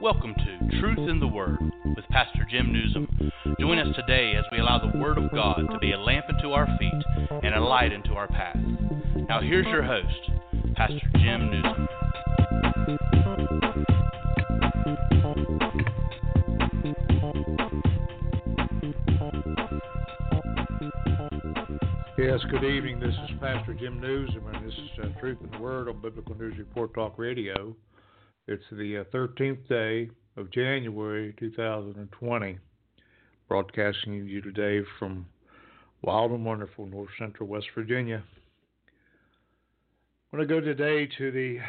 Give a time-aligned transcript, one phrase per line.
[0.00, 3.06] Welcome to Truth in the Word with Pastor Jim Nuzum.
[3.60, 6.52] Join us today as we allow the Word of God to be a lamp unto
[6.52, 7.04] our feet
[7.42, 8.56] and a light unto our path.
[9.28, 10.30] Now, here's your host,
[10.74, 11.86] Pastor Jim Nuzum.
[22.28, 23.00] Yes, good evening.
[23.00, 26.58] This is Pastor Jim Nuzum, and this is uh, Truth the Word on Biblical News
[26.58, 27.74] Report Talk Radio.
[28.46, 32.58] It's the uh, 13th day of January 2020,
[33.48, 35.24] broadcasting to you today from
[36.02, 38.22] wild and wonderful north central West Virginia.
[40.30, 41.60] I'm going to go today to the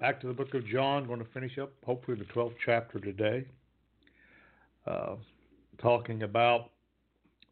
[0.00, 1.02] back to the book of John.
[1.02, 3.46] I'm going to finish up hopefully the 12th chapter today,
[4.88, 5.14] uh,
[5.80, 6.70] talking about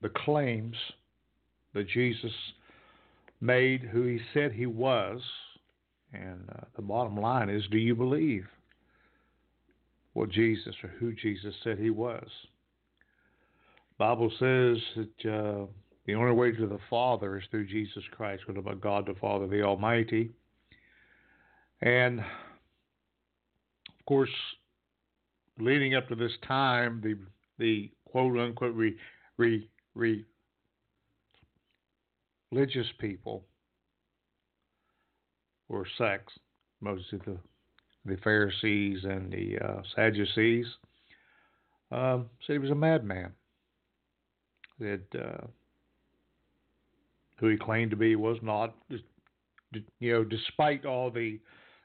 [0.03, 0.75] the claims
[1.75, 2.33] that Jesus
[3.41, 5.21] made, who he said he was
[6.13, 8.47] and uh, the bottom line is do you believe
[10.13, 12.27] what Jesus or who Jesus said he was?
[13.99, 15.67] Bible says that uh,
[16.07, 19.47] the only way to the Father is through Jesus Christ, with about God the Father,
[19.47, 20.31] the Almighty.
[21.83, 22.27] And of
[24.07, 24.31] course,
[25.59, 27.17] leading up to this time, the
[27.59, 28.97] the quote unquote re,
[29.37, 30.25] re, re,
[32.51, 33.45] religious people
[35.69, 36.33] or sects,
[36.81, 37.39] mostly the
[38.07, 40.67] the Pharisees and the uh, Sadducees,
[41.93, 43.33] um, said he was a madman.
[44.79, 45.47] That uh,
[47.39, 48.75] who he claimed to be was not.
[50.01, 51.39] You know, despite all the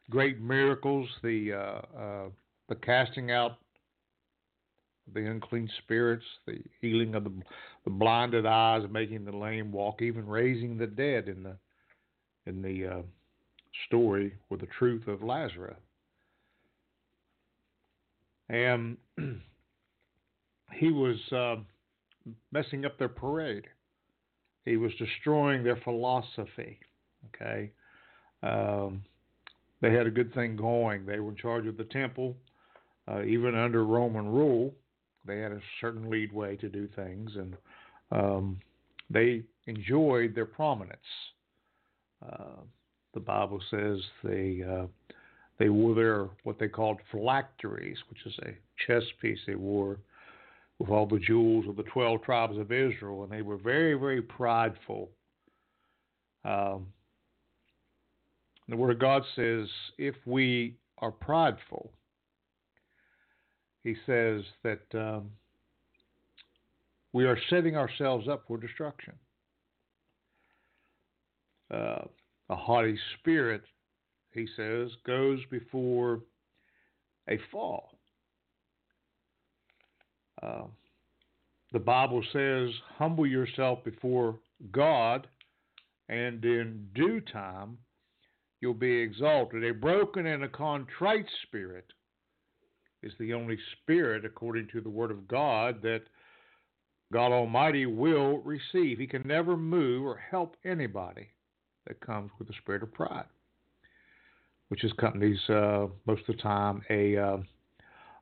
[0.09, 2.29] great miracles, the uh, uh
[2.69, 3.57] the casting out
[5.13, 7.31] the unclean spirits, the healing of the,
[7.83, 11.55] the blinded eyes, making the lame walk, even raising the dead in the
[12.47, 13.01] in the uh,
[13.87, 15.77] story with the truth of Lazarus.
[18.49, 18.97] And
[20.73, 21.55] he was uh,
[22.51, 23.65] messing up their parade.
[24.63, 26.79] He was destroying their philosophy.
[27.33, 27.71] Okay,
[28.44, 29.03] um,
[29.81, 31.05] they had a good thing going.
[31.05, 32.35] They were in charge of the temple,
[33.07, 34.73] uh, even under Roman rule.
[35.25, 37.56] They had a certain leadway to do things, and
[38.12, 38.59] um,
[39.09, 41.00] they enjoyed their prominence.
[42.24, 42.62] Uh,
[43.13, 44.86] the Bible says they uh,
[45.58, 48.53] they wore their what they called phylacteries, which is a
[48.86, 49.97] chest piece they wore
[50.80, 54.22] with all the jewels of the twelve tribes of Israel, and they were very very
[54.22, 55.09] prideful.
[56.44, 56.88] Um,
[58.68, 61.92] the Word of God says if we are prideful,
[63.85, 65.29] He says that um,
[67.13, 69.13] we are setting ourselves up for destruction.
[71.72, 72.06] Uh,
[72.50, 73.62] a haughty spirit,
[74.31, 76.22] he says, goes before
[77.29, 77.91] a fall.
[80.41, 80.63] Uh,
[81.72, 84.40] the Bible says, humble yourself before
[84.72, 85.28] God,
[86.09, 87.78] and in due time
[88.62, 89.63] you'll be exalted.
[89.63, 91.85] A broken and a contrite spirit
[93.05, 96.01] is the only spirit, according to the Word of God, that
[97.13, 98.97] God Almighty will receive.
[98.97, 101.29] He can never move or help anybody
[101.88, 103.25] that comes with the spirit of pride,
[104.69, 107.38] which is companies uh, most of the time a, uh,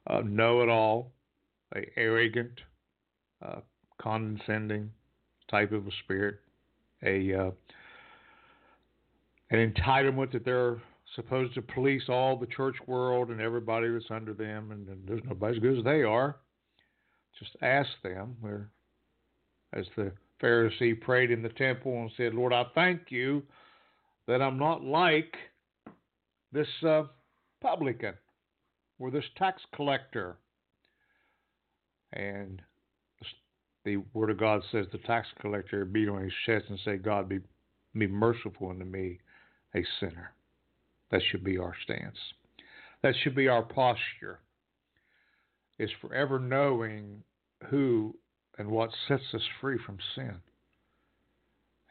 [0.08, 1.12] a know-it-all,
[1.76, 2.60] a arrogant,
[3.44, 3.62] uh,
[4.02, 4.92] condescending
[5.50, 6.40] type of a spirit,
[7.04, 7.52] a uh,
[9.52, 10.82] an entitlement that they're
[11.16, 15.24] supposed to police all the church world and everybody that's under them, and, and there's
[15.26, 16.38] nobody as good as they are.
[17.40, 18.70] Just ask them, where,
[19.74, 23.44] as the Pharisee prayed in the temple and said, Lord, I thank you
[24.28, 25.36] that I'm not like
[26.52, 27.04] this uh,
[27.62, 28.14] publican
[29.00, 30.38] or this tax collector.
[32.14, 32.62] And
[33.86, 37.28] the Word of God says the tax collector beat on his chest and say, God,
[37.28, 37.40] be,
[37.98, 39.20] be merciful unto me,
[39.76, 40.32] a sinner.
[41.14, 42.18] That should be our stance.
[43.04, 44.40] That should be our posture,
[45.78, 47.22] is forever knowing
[47.70, 48.16] who
[48.58, 50.38] and what sets us free from sin.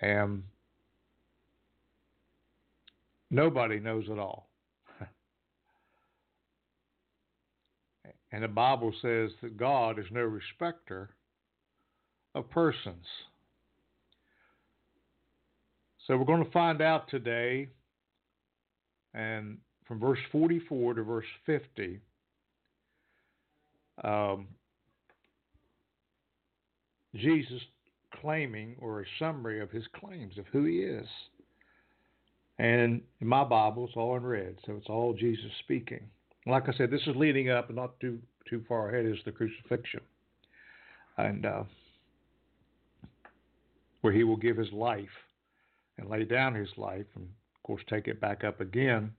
[0.01, 0.43] And
[3.31, 4.49] nobody knows it all.
[8.33, 11.11] and the Bible says that God is no respecter
[12.35, 13.07] of persons.
[16.09, 17.69] So we're going to find out today,
[19.15, 22.01] and from verse 44 to verse 50,
[24.05, 24.49] um,
[27.15, 27.61] Jesus
[28.21, 31.07] claiming or a summary of his claims of who he is.
[32.59, 36.07] And in my Bible, it's all in red, so it's all Jesus speaking.
[36.47, 38.19] Like I said, this is leading up, and not too
[38.49, 40.01] too far ahead, is the crucifixion,
[41.17, 41.63] and uh,
[44.01, 45.07] where he will give his life
[45.99, 47.29] and lay down his life, and
[47.63, 49.13] of course take it back up again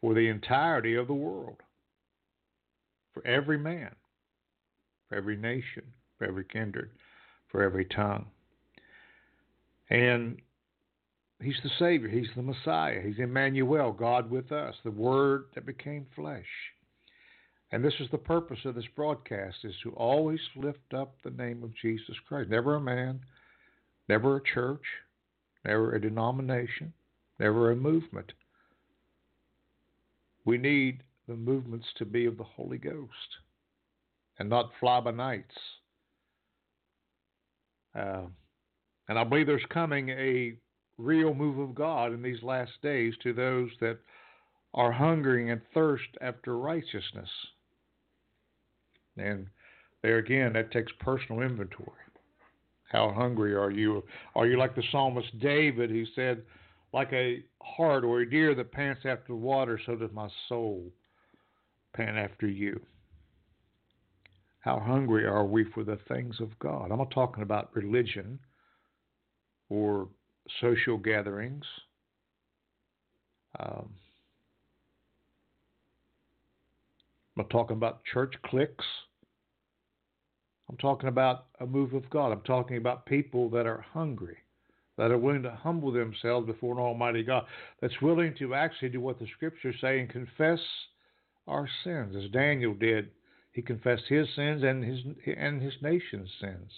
[0.00, 1.56] for the entirety of the world,
[3.14, 3.94] for every man,
[5.08, 5.82] for every nation,
[6.18, 6.90] for every kindred,
[7.48, 8.26] for every tongue.
[9.88, 10.42] And
[11.40, 12.08] He's the Savior.
[12.08, 13.00] He's the Messiah.
[13.02, 16.44] He's Emmanuel, God with us, the Word that became flesh.
[17.72, 21.64] And this is the purpose of this broadcast is to always lift up the name
[21.64, 22.50] of Jesus Christ.
[22.50, 23.20] Never a man,
[24.08, 24.84] never a church,
[25.64, 26.92] never a denomination,
[27.38, 28.32] never a movement.
[30.44, 33.08] We need the movements to be of the Holy Ghost
[34.38, 35.54] and not fly by nights.
[37.94, 38.24] Uh,
[39.08, 40.54] and I believe there's coming a
[40.98, 43.98] real move of God in these last days to those that
[44.74, 47.28] are hungering and thirst after righteousness.
[49.16, 49.46] And
[50.02, 51.90] there again, that takes personal inventory.
[52.90, 54.02] How hungry are you?
[54.34, 56.42] Are you like the psalmist David, who said,
[56.94, 60.92] Like a hart or a deer that pants after water, so does my soul
[61.92, 62.80] pant after you.
[64.60, 66.92] How hungry are we for the things of God?
[66.92, 68.38] I'm not talking about religion
[69.68, 70.08] or
[70.60, 71.64] social gatherings.
[73.58, 73.90] Um,
[77.36, 78.84] I'm talking about church cliques.
[80.70, 82.30] I'm talking about a move of God.
[82.30, 84.38] I'm talking about people that are hungry,
[84.96, 87.44] that are willing to humble themselves before an Almighty God,
[87.80, 90.60] that's willing to actually do what the Scriptures say and confess
[91.46, 93.10] our sins, as Daniel did.
[93.52, 95.00] He confessed his sins and his
[95.36, 96.70] and his nation's sins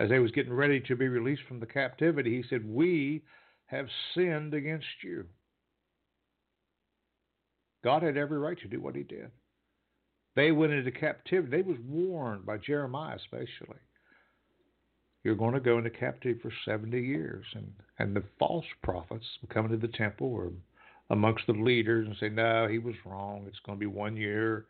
[0.00, 3.22] as they was getting ready to be released from the captivity, he said, "We
[3.66, 5.28] have sinned against you."
[7.84, 9.30] God had every right to do what he did.
[10.36, 11.50] They went into captivity.
[11.50, 13.78] They was warned by Jeremiah especially.
[15.22, 17.44] You're going to go into captivity for 70 years.
[17.54, 20.50] And, and the false prophets come into the temple or
[21.10, 23.44] amongst the leaders and say, no, he was wrong.
[23.46, 24.66] It's going to be one year,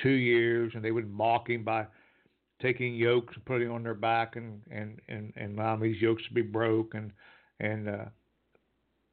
[0.00, 0.72] two years.
[0.74, 1.86] And they would mock him by
[2.60, 6.34] taking yokes and putting on their back and and and, and allowing these yokes to
[6.34, 7.12] be broke and
[7.60, 8.04] and uh,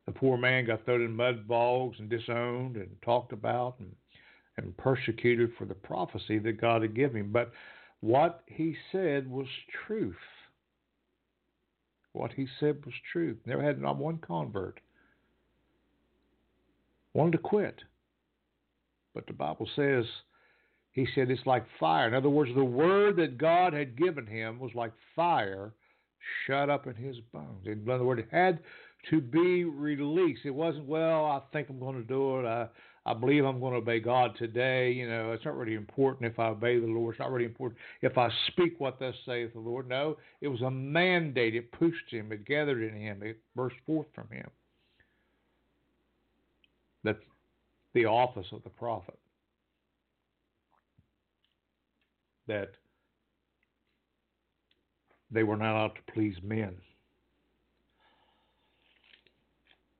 [0.05, 3.95] the poor man got thrown in mud bogs and disowned and talked about and
[4.57, 7.31] and persecuted for the prophecy that God had given him.
[7.31, 7.51] But
[7.99, 9.47] what he said was
[9.85, 10.15] truth.
[12.15, 13.37] What he said was truth.
[13.45, 14.79] Never had not one convert.
[17.13, 17.81] Wanted to quit.
[19.13, 20.05] But the Bible says
[20.93, 22.07] he said it's like fire.
[22.07, 25.73] In other words, the word that God had given him was like fire
[26.47, 27.65] shut up in his bones.
[27.65, 28.59] In other words, it had
[29.09, 30.41] to be released.
[30.45, 32.45] It wasn't, well, I think I'm going to do it.
[32.45, 32.67] I,
[33.05, 34.91] I believe I'm going to obey God today.
[34.91, 37.13] You know, it's not really important if I obey the Lord.
[37.13, 39.87] It's not really important if I speak what thus saith the Lord.
[39.87, 41.55] No, it was a mandate.
[41.55, 42.31] It pushed him.
[42.31, 43.21] It gathered in him.
[43.21, 44.49] It burst forth from him.
[47.03, 47.19] That's
[47.93, 49.19] the office of the prophet.
[52.47, 52.71] that
[55.31, 56.75] they were not out to please men.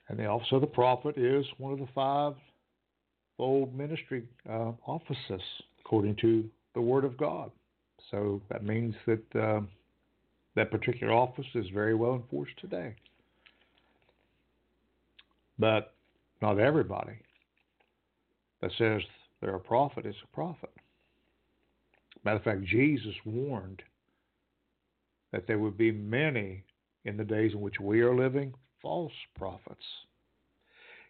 [0.08, 2.34] And the office of the prophet is one of the five
[3.38, 5.42] fold ministry uh, offices,
[5.80, 7.52] according to the Word of God.
[8.12, 9.62] So that means that uh,
[10.56, 12.96] that particular office is very well enforced today.
[15.58, 15.94] But
[16.42, 17.18] not everybody
[18.62, 19.02] that says
[19.42, 20.72] they're a prophet is a prophet.
[22.24, 23.82] Matter of fact, Jesus warned
[25.32, 26.64] that there would be many
[27.06, 29.84] in the days in which we are living false prophets.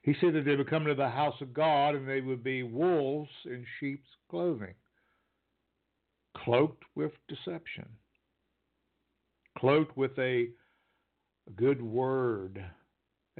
[0.05, 2.61] He said that they would come to the house of God and they would be
[2.61, 4.75] wolves in sheep's clothing,
[6.37, 7.87] cloaked with deception,
[9.57, 10.49] cloaked with a
[11.55, 12.63] good word,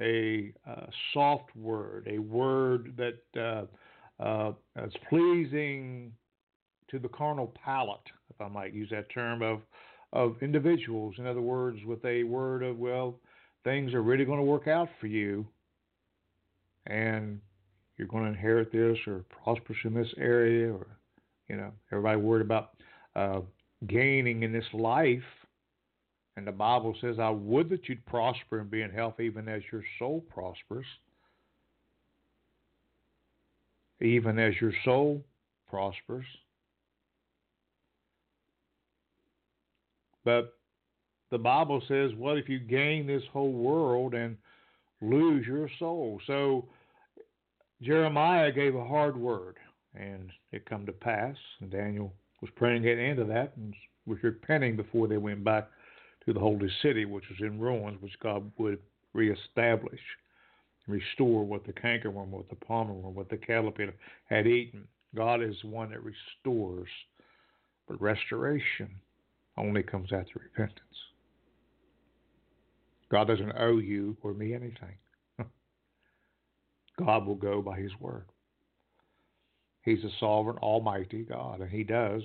[0.00, 3.68] a uh, soft word, a word that
[4.20, 4.52] uh, uh,
[4.84, 6.10] is pleasing
[6.90, 9.60] to the carnal palate, if I might use that term, of
[10.12, 11.14] of individuals.
[11.18, 13.20] In other words, with a word of, well,
[13.62, 15.46] things are really going to work out for you,
[16.86, 17.40] and
[17.96, 20.86] you're going to inherit this or prosper in this area, or
[21.48, 22.72] you know, everybody worried about
[23.14, 23.40] uh,
[23.86, 25.22] gaining in this life.
[26.36, 29.62] And the Bible says, I would that you'd prosper and be in health even as
[29.72, 30.84] your soul prospers.
[34.02, 35.24] Even as your soul
[35.70, 36.26] prospers.
[40.24, 40.58] But
[41.30, 44.36] the Bible says, what if you gain this whole world and
[45.00, 46.20] lose your soul.
[46.26, 46.66] So
[47.82, 49.56] Jeremiah gave a hard word,
[49.94, 51.36] and it come to pass.
[51.60, 53.74] And Daniel was praying at the end of that and
[54.06, 55.68] was repenting before they went back
[56.24, 58.78] to the holy city, which was in ruins, which God would
[59.12, 60.00] reestablish,
[60.86, 63.94] restore what the cankerworm, what the palmerworm, what the caterpillar
[64.28, 64.86] had eaten.
[65.14, 66.88] God is one that restores,
[67.88, 68.90] but restoration
[69.56, 70.80] only comes after repentance.
[73.10, 74.96] God doesn't owe you or me anything.
[76.98, 78.24] God will go by His word.
[79.82, 82.22] He's a sovereign, almighty God, and He does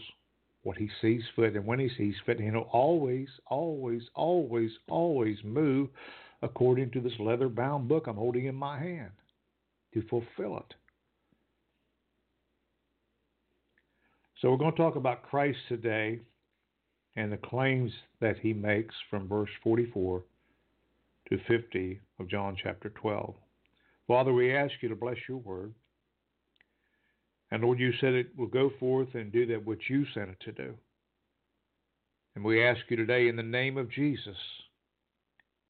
[0.63, 1.55] what He sees fit.
[1.55, 5.89] And when He sees fit, He'll always, always, always, always move
[6.41, 9.11] according to this leather bound book I'm holding in my hand
[9.93, 10.75] to fulfill it.
[14.41, 16.19] So we're going to talk about Christ today
[17.15, 20.23] and the claims that he makes from verse 44
[21.29, 23.35] to 50 of John chapter 12.
[24.11, 25.73] Father, we ask you to bless your word.
[27.49, 30.37] And Lord, you said it will go forth and do that which you sent it
[30.41, 30.73] to do.
[32.35, 34.35] And we ask you today in the name of Jesus.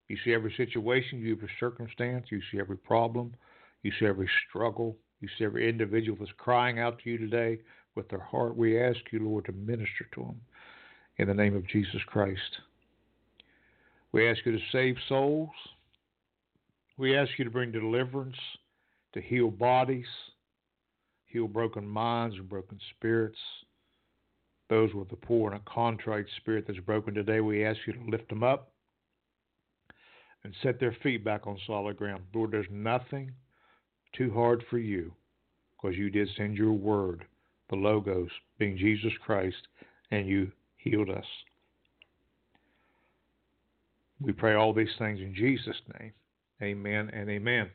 [0.08, 3.36] You see every situation, you see every circumstance, you see every problem,
[3.84, 7.60] you see every struggle, you see every individual that's crying out to you today
[7.94, 8.58] with their heart.
[8.58, 10.42] We ask you, Lord, to minister to them
[11.18, 12.58] in the name of Jesus Christ.
[14.12, 15.52] We ask you to save souls.
[17.02, 18.36] We ask you to bring deliverance,
[19.14, 20.06] to heal bodies,
[21.26, 23.40] heal broken minds and broken spirits.
[24.70, 28.12] Those with a poor and a contrite spirit that's broken today, we ask you to
[28.12, 28.74] lift them up
[30.44, 32.22] and set their feet back on solid ground.
[32.36, 33.32] Lord, there's nothing
[34.16, 35.12] too hard for you
[35.72, 37.26] because you did send your word,
[37.72, 38.30] the Logos,
[38.60, 39.68] being Jesus Christ,
[40.12, 41.26] and you healed us.
[44.20, 46.12] We pray all these things in Jesus' name.
[46.62, 47.70] Amen and amen.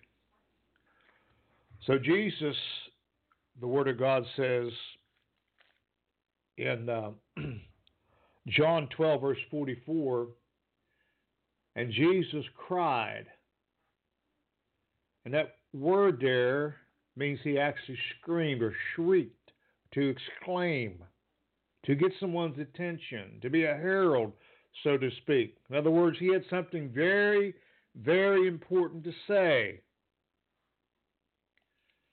[1.87, 2.57] So, Jesus,
[3.61, 4.69] the Word of God says
[6.59, 7.11] in uh,
[8.49, 10.29] John 12, verse 44,
[11.75, 13.27] and Jesus cried.
[15.25, 16.77] And that word there
[17.17, 19.51] means he actually screamed or shrieked
[19.95, 21.03] to exclaim,
[21.85, 24.33] to get someone's attention, to be a herald,
[24.85, 25.57] so to speak.
[25.71, 27.55] In other words, he had something very,
[27.97, 29.81] very important to say.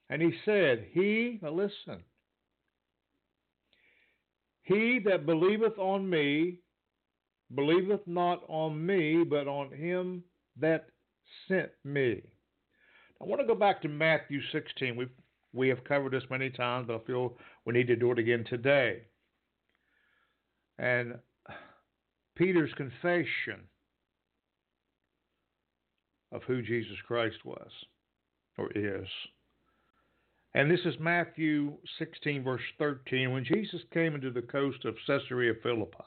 [0.10, 2.04] And he said, He, listen,
[4.64, 6.60] he that believeth on me
[7.56, 10.24] believeth not on me, but on him
[10.60, 10.88] that
[11.48, 12.22] sent me.
[13.22, 14.96] I want to go back to Matthew 16.
[14.96, 15.10] We've,
[15.54, 18.46] we have covered this many times, but I feel we need to do it again
[18.50, 19.04] today.
[20.80, 21.16] And
[22.36, 23.62] Peter's confession
[26.34, 27.70] of who Jesus Christ was
[28.58, 29.08] or is.
[30.56, 33.32] And this is Matthew 16, verse 13.
[33.32, 35.98] When Jesus came into the coast of Caesarea Philippi,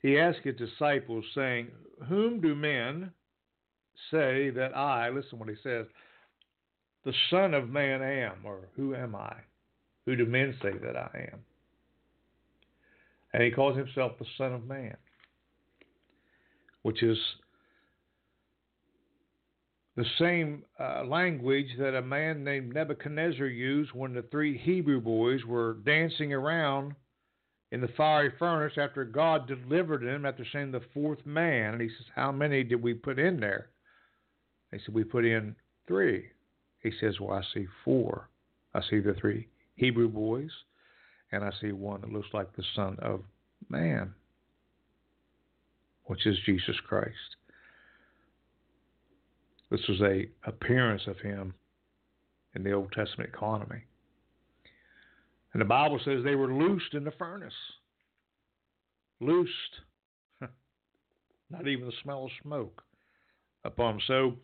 [0.00, 1.68] he asked his disciples, saying,
[2.08, 3.12] Whom do men
[4.10, 5.86] say that I, listen what he says,
[7.04, 9.34] the Son of Man am, or who am I?
[10.04, 11.40] Who do men say that I am?
[13.32, 14.96] And he calls himself the Son of Man,
[16.82, 17.18] which is
[19.96, 25.44] the same uh, language that a man named Nebuchadnezzar used when the three Hebrew boys
[25.44, 26.94] were dancing around
[27.72, 31.74] in the fiery furnace after God delivered them after saying the fourth man.
[31.74, 33.68] And he says, How many did we put in there?
[34.70, 35.54] They said, We put in
[35.86, 36.26] three.
[36.82, 38.28] He says, Well, I see four.
[38.74, 40.50] I see the three Hebrew boys,
[41.32, 43.22] and I see one that looks like the Son of
[43.68, 44.14] Man,
[46.04, 47.36] which is Jesus Christ.
[49.72, 51.54] This was a appearance of him
[52.54, 53.82] in the Old Testament economy.
[55.54, 57.54] And the Bible says they were loosed in the furnace.
[59.18, 59.50] Loosed.
[61.50, 62.82] Not even the smell of smoke
[63.64, 64.00] upon them.
[64.06, 64.36] So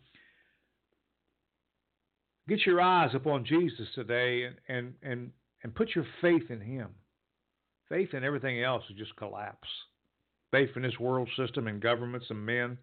[2.47, 5.31] get your eyes upon Jesus today and, and, and,
[5.61, 6.87] and put your faith in him.
[7.87, 9.67] Faith in everything else will just collapse.
[10.49, 12.79] Faith in this world system and governments and men,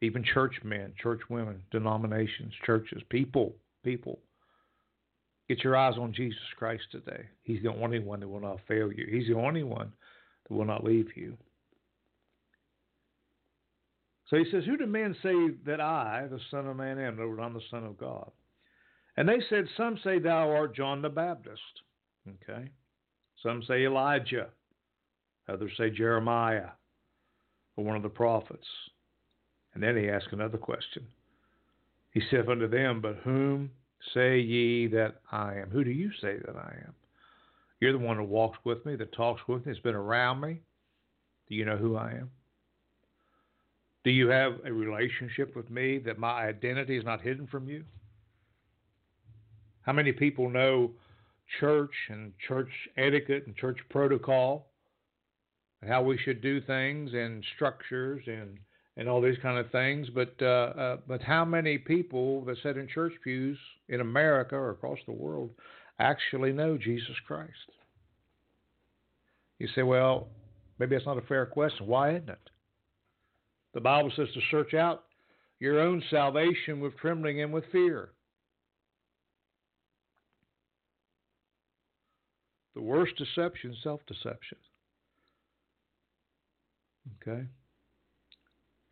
[0.00, 4.18] even church men, church women, denominations, churches, people, people.
[5.48, 7.26] Get your eyes on Jesus Christ today.
[7.42, 9.06] He's the only one that will not fail you.
[9.10, 9.92] He's the only one
[10.48, 11.36] that will not leave you.
[14.28, 15.34] So he says, Who do men say
[15.66, 17.18] that I, the Son of Man, am?
[17.18, 18.30] Lord, I'm the Son of God.
[19.16, 21.60] And they said, Some say thou art John the Baptist.
[22.28, 22.70] Okay.
[23.42, 24.48] Some say Elijah.
[25.48, 26.70] Others say Jeremiah
[27.76, 28.66] or one of the prophets.
[29.74, 31.06] And then he asked another question.
[32.12, 33.70] He said unto them, But whom
[34.14, 35.70] say ye that I am?
[35.70, 36.94] Who do you say that I am?
[37.80, 40.60] You're the one who walks with me, that talks with me, that's been around me.
[41.48, 42.30] Do you know who I am?
[44.04, 47.84] Do you have a relationship with me that my identity is not hidden from you?
[49.82, 50.92] How many people know
[51.60, 54.68] church and church etiquette and church protocol
[55.80, 58.58] and how we should do things and structures and
[58.96, 60.08] and all these kind of things.
[60.14, 63.58] But uh, uh, but how many people that sit in church pews
[63.88, 65.50] in America or across the world
[65.98, 67.50] actually know Jesus Christ?
[69.58, 70.28] You say, well,
[70.78, 71.86] maybe that's not a fair question.
[71.86, 72.50] Why isn't it?
[73.72, 75.04] The Bible says to search out
[75.58, 78.10] your own salvation with trembling and with fear.
[82.74, 84.58] The worst deception, self deception.
[87.22, 87.46] Okay?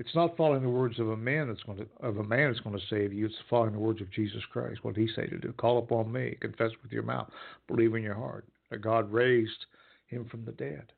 [0.04, 2.64] It's not following the words of a man that's going to of a man that's
[2.64, 3.26] going to save you.
[3.26, 4.80] It's following the words of Jesus Christ.
[4.82, 5.52] What did He say to do?
[5.52, 7.30] Call upon me, confess with your mouth,
[7.68, 9.66] believe in your heart that God raised
[10.06, 10.92] Him from the dead.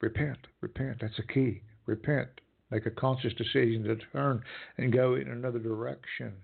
[0.00, 0.98] Repent, repent.
[1.00, 1.62] That's a key.
[1.86, 2.28] Repent.
[2.70, 4.40] Make a conscious decision to turn
[4.76, 6.34] and go in another direction.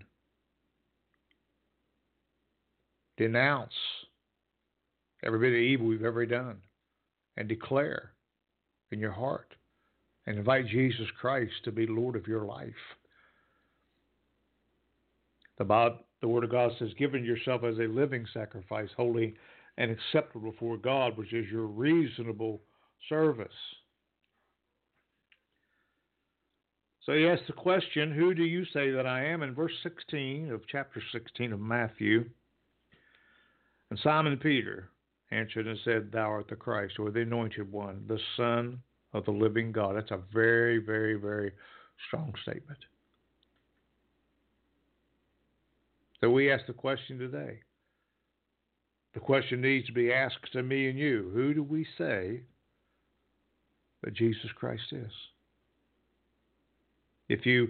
[3.19, 3.71] Denounce
[5.25, 6.57] every bit of evil we've ever done
[7.37, 8.11] and declare
[8.91, 9.55] in your heart
[10.27, 12.73] and invite Jesus Christ to be Lord of your life.
[15.59, 19.35] The, Bible, the Word of God says, giving yourself as a living sacrifice, holy
[19.77, 22.63] and acceptable before God, which is your reasonable
[23.09, 23.49] service.
[27.05, 29.43] So he asks the question, Who do you say that I am?
[29.43, 32.25] In verse 16 of chapter 16 of Matthew.
[33.91, 34.89] And Simon Peter
[35.31, 38.81] answered and said, Thou art the Christ, or the anointed one, the Son
[39.15, 39.97] of the living God.
[39.97, 41.53] That's a very, very, very
[42.09, 42.79] strong statement.
[46.21, 47.61] So we ask the question today.
[49.15, 52.41] The question needs to be asked to me and you Who do we say
[54.03, 55.13] that Jesus Christ is?
[57.29, 57.69] If you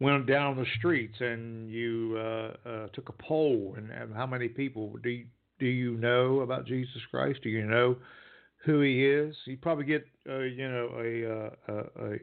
[0.00, 4.48] went down the streets and you uh, uh, took a poll and, and how many
[4.48, 5.26] people do you,
[5.58, 7.40] do you know about Jesus Christ?
[7.42, 7.96] Do you know
[8.64, 9.34] who he is.
[9.44, 11.82] You probably get uh, you know a, uh,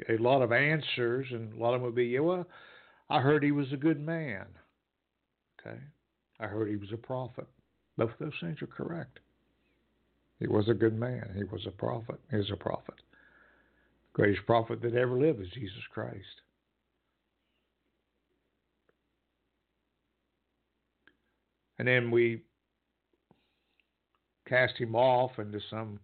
[0.09, 2.45] a a lot of answers, and a lot of them would be, yeah, well,
[3.09, 4.45] I heard he was a good man.
[5.59, 5.77] Okay,
[6.39, 7.47] I heard he was a prophet.
[7.97, 9.19] Both of those things are correct.
[10.39, 11.31] He was a good man.
[11.35, 12.19] He was a prophet.
[12.31, 12.95] He is a prophet.
[14.13, 16.15] The greatest prophet that ever lived is Jesus Christ.
[21.77, 22.41] And then we
[24.47, 25.99] cast him off into some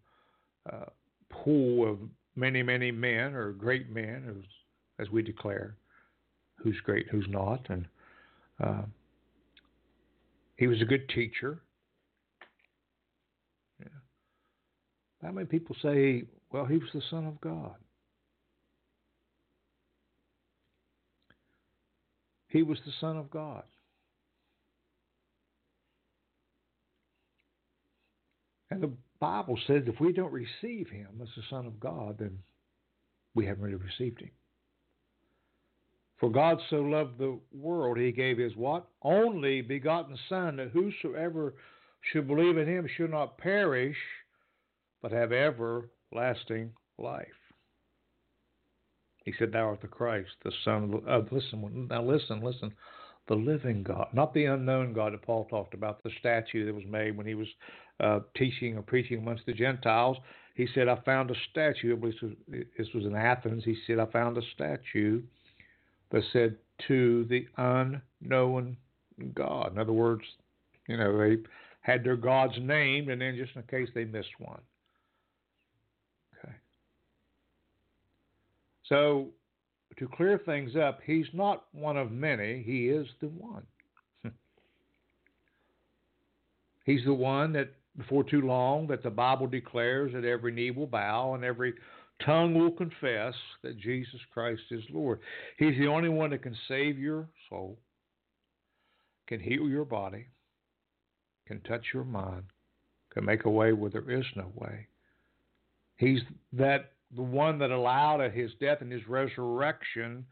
[0.71, 0.86] uh,
[1.30, 1.99] pool of
[2.36, 5.75] many, many men or great men, as, as we declare,
[6.58, 7.65] who's great, who's not.
[7.69, 7.88] And
[8.63, 8.82] uh,
[10.58, 11.62] he was a good teacher.
[13.80, 13.88] Yeah.
[15.21, 17.75] How many people say, well, he was the Son of God?
[22.47, 23.63] He was the Son of God.
[28.71, 32.39] And the Bible says if we don't receive him as the Son of God, then
[33.34, 34.32] we haven't really received him.
[36.19, 38.88] For God so loved the world, he gave his what?
[39.01, 41.56] Only begotten Son, that whosoever
[42.12, 43.97] should believe in him should not perish,
[45.01, 47.28] but have everlasting life.
[49.25, 52.73] He said, Thou art the Christ, the Son of, the, uh, listen, now listen, listen,
[53.27, 56.85] the living God, not the unknown God that Paul talked about, the statue that was
[56.88, 57.47] made when he was
[57.99, 60.17] uh, teaching or preaching amongst the Gentiles.
[60.55, 61.99] He said, I found a statue.
[61.99, 63.63] This was in Athens.
[63.65, 65.21] He said, I found a statue
[66.11, 66.55] that said,
[66.88, 68.77] To the unknown
[69.33, 69.73] God.
[69.73, 70.23] In other words,
[70.88, 71.38] you know, they
[71.81, 74.61] had their gods named, and then just in case they missed one.
[76.39, 76.53] Okay.
[78.88, 79.29] So,
[79.97, 83.63] to clear things up, he's not one of many, he is the one.
[86.86, 90.88] he's the one that before too long that the Bible declares that every knee will
[90.88, 91.73] bow and every
[92.25, 95.19] tongue will confess that Jesus Christ is Lord.
[95.58, 97.77] He's the only one that can save your soul,
[99.27, 100.27] can heal your body,
[101.47, 102.43] can touch your mind,
[103.12, 104.88] can make a way where there is no way.
[105.97, 106.19] He's
[106.53, 110.25] that the one that allowed at his death and his resurrection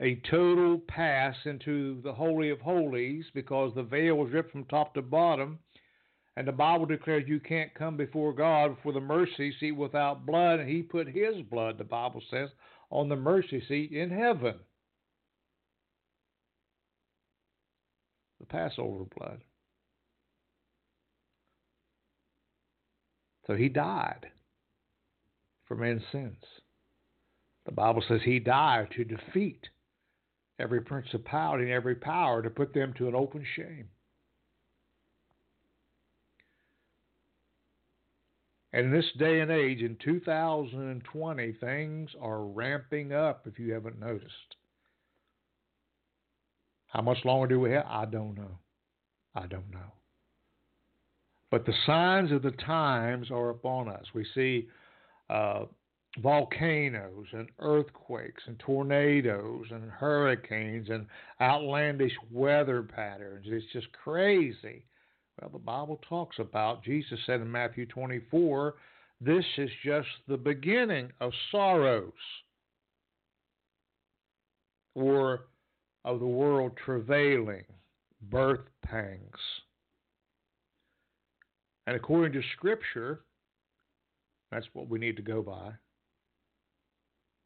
[0.00, 4.94] a total pass into the Holy of Holies because the veil was ripped from top
[4.94, 5.58] to bottom.
[6.36, 10.60] And the Bible declares you can't come before God for the mercy seat without blood.
[10.60, 12.48] And He put His blood, the Bible says,
[12.90, 14.54] on the mercy seat in heaven.
[18.38, 19.42] The Passover blood.
[23.46, 24.30] So he died
[25.70, 26.42] for man's sins.
[27.64, 29.68] The Bible says he died to defeat
[30.58, 33.86] every principality and every power to put them to an open shame.
[38.72, 44.00] And in this day and age, in 2020, things are ramping up if you haven't
[44.00, 44.56] noticed.
[46.88, 47.86] How much longer do we have?
[47.88, 48.58] I don't know.
[49.36, 49.92] I don't know.
[51.52, 54.06] But the signs of the times are upon us.
[54.12, 54.66] We see
[55.30, 55.64] uh,
[56.18, 61.06] volcanoes and earthquakes and tornadoes and hurricanes and
[61.40, 63.46] outlandish weather patterns.
[63.48, 64.84] It's just crazy.
[65.40, 68.74] Well, the Bible talks about, Jesus said in Matthew 24,
[69.20, 72.12] this is just the beginning of sorrows
[74.94, 75.46] or
[76.04, 77.64] of the world travailing,
[78.30, 79.20] birth pangs.
[81.86, 83.20] And according to Scripture,
[84.50, 85.72] that's what we need to go by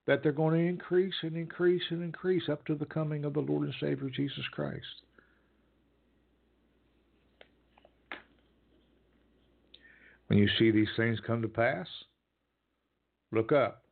[0.06, 3.40] that they're going to increase and increase and increase up to the coming of the
[3.40, 4.84] Lord and Savior Jesus Christ.
[10.26, 11.86] When you see these things come to pass,
[13.32, 13.84] look up,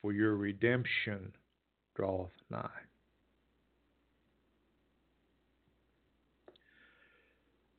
[0.00, 1.32] for your redemption
[1.96, 2.68] draweth nigh.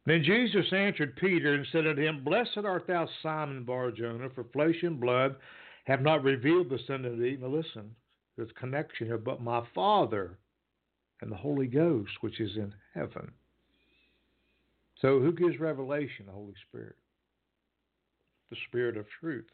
[0.05, 4.83] Then Jesus answered Peter and said unto him, Blessed art thou, Simon Barjona, for flesh
[4.83, 5.35] and blood
[5.85, 7.37] have not revealed the Son of thee.
[7.39, 7.95] Now listen,
[8.37, 10.37] there's connection here, but my Father
[11.21, 13.31] and the Holy Ghost, which is in heaven.
[15.01, 16.25] So who gives revelation?
[16.27, 16.95] The Holy Spirit.
[18.51, 19.47] The Spirit of truth.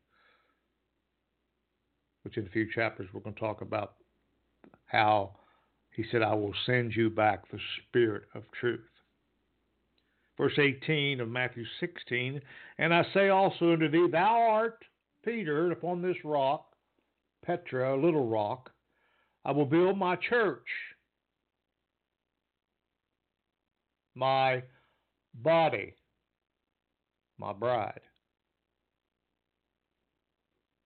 [2.24, 3.94] Which in a few chapters we're going to talk about
[4.86, 5.32] how
[5.92, 8.82] he said, I will send you back the Spirit of truth.
[10.42, 12.42] Verse 18 of Matthew 16,
[12.80, 14.84] and I say also unto thee, Thou art
[15.24, 16.66] Peter, upon this rock,
[17.46, 18.72] Petra, a little rock,
[19.46, 20.66] I will build my church,
[24.16, 24.64] my
[25.36, 25.94] body,
[27.38, 28.02] my bride.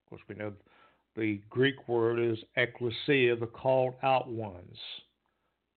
[0.04, 0.52] Of course, we know
[1.16, 4.78] the Greek word is ecclesia, the called out ones.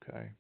[0.03, 0.31] Okay.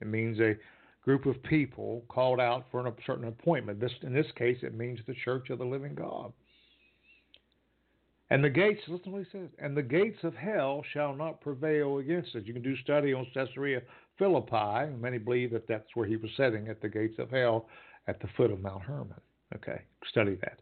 [0.00, 0.56] It means a
[1.04, 3.80] group of people called out for a certain appointment.
[3.80, 6.32] This, in this case, it means the church of the living God.
[8.30, 11.42] And the gates, listen to what he says, and the gates of hell shall not
[11.42, 12.46] prevail against it.
[12.46, 13.82] You can do study on Caesarea
[14.18, 14.90] Philippi.
[14.98, 17.68] Many believe that that's where he was sitting at the gates of hell
[18.06, 19.20] at the foot of Mount Hermon.
[19.54, 20.60] Okay, study that.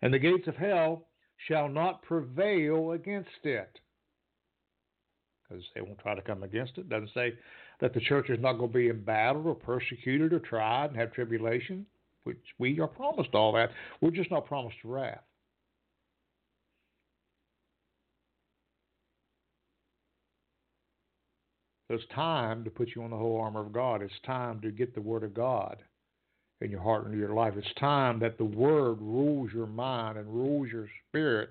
[0.00, 1.06] And the gates of hell
[1.48, 3.78] shall not prevail against it.
[5.42, 6.88] Because they won't try to come against it.
[6.88, 7.34] Doesn't say
[7.82, 11.12] that the church is not going to be embattled or persecuted or tried and have
[11.12, 11.84] tribulation,
[12.22, 13.70] which we are promised all that.
[14.00, 15.20] We're just not promised wrath.
[21.90, 24.00] it's time to put you on the whole armor of God.
[24.00, 25.76] It's time to get the Word of God
[26.62, 27.52] in your heart and your life.
[27.54, 31.50] It's time that the Word rules your mind and rules your spirit.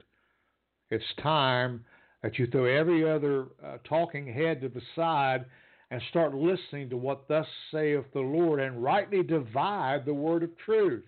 [0.89, 1.85] It's time
[2.23, 5.45] that you throw every other uh, talking head to the side
[5.91, 10.57] and start listening to what thus saith the Lord and rightly divide the word of
[10.65, 11.03] truth.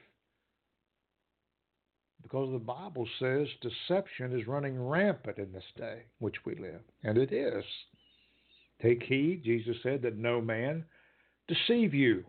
[2.22, 7.18] Because the Bible says deception is running rampant in this day which we live, and
[7.18, 7.64] it is.
[8.82, 10.84] Take heed, Jesus said, that no man
[11.48, 12.26] deceive you.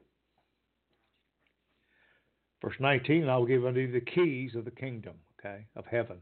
[2.62, 6.18] Verse 19, I will give unto thee the keys of the kingdom, okay, of heaven.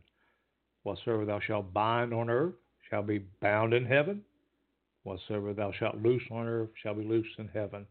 [0.82, 2.54] Whatsoever thou shalt bind on earth
[2.88, 4.22] shall be bound in heaven.
[5.04, 7.86] Whatsoever thou shalt loose on earth shall be loosed in heaven.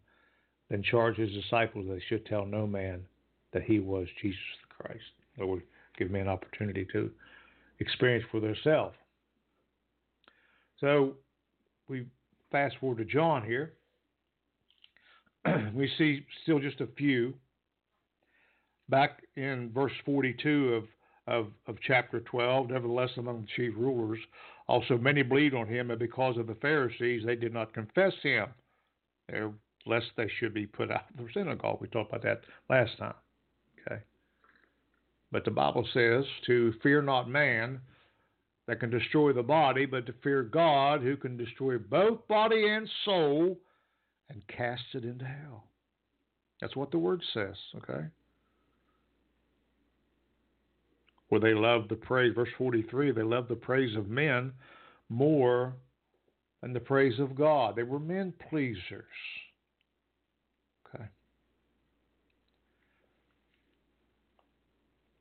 [0.70, 3.04] Then charge his disciples they should tell no man
[3.52, 5.04] that he was Jesus Christ.
[5.38, 5.64] Lord,
[5.98, 7.12] give me an opportunity to
[7.80, 8.96] experience for themselves.
[10.80, 11.16] So
[11.88, 12.06] we
[12.52, 13.74] fast forward to John here,
[15.74, 17.34] we see still just a few.
[18.90, 20.84] Back in verse 42 of,
[21.28, 24.20] of, of chapter 12, nevertheless, among the chief rulers,
[24.72, 28.48] also many believed on him, and because of the Pharisees, they did not confess him,
[29.86, 31.80] lest they should be put out of the synagogue.
[31.82, 33.14] We talked about that last time.
[33.86, 34.02] Okay.
[35.32, 37.82] But the Bible says to fear not man,
[38.68, 42.88] that can destroy the body, but to fear God who can destroy both body and
[43.04, 43.60] soul
[44.30, 45.66] and cast it into hell.
[46.62, 48.06] That's what the word says, okay?
[51.32, 54.52] Where they love the praise, verse 43, they love the praise of men
[55.08, 55.74] more
[56.62, 57.78] than the praise of God.
[57.78, 59.06] They were men pleasers.
[60.94, 61.06] Okay.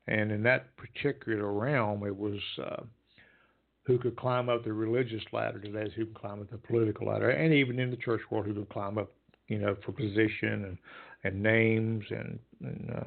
[0.08, 2.82] And in that particular realm, it was uh,
[3.84, 7.06] who could climb up the religious ladder today is who can climb up the political
[7.06, 9.12] ladder, and even in the church world, who can climb up,
[9.46, 10.78] you know, for position and
[11.22, 13.04] and names and, and uh,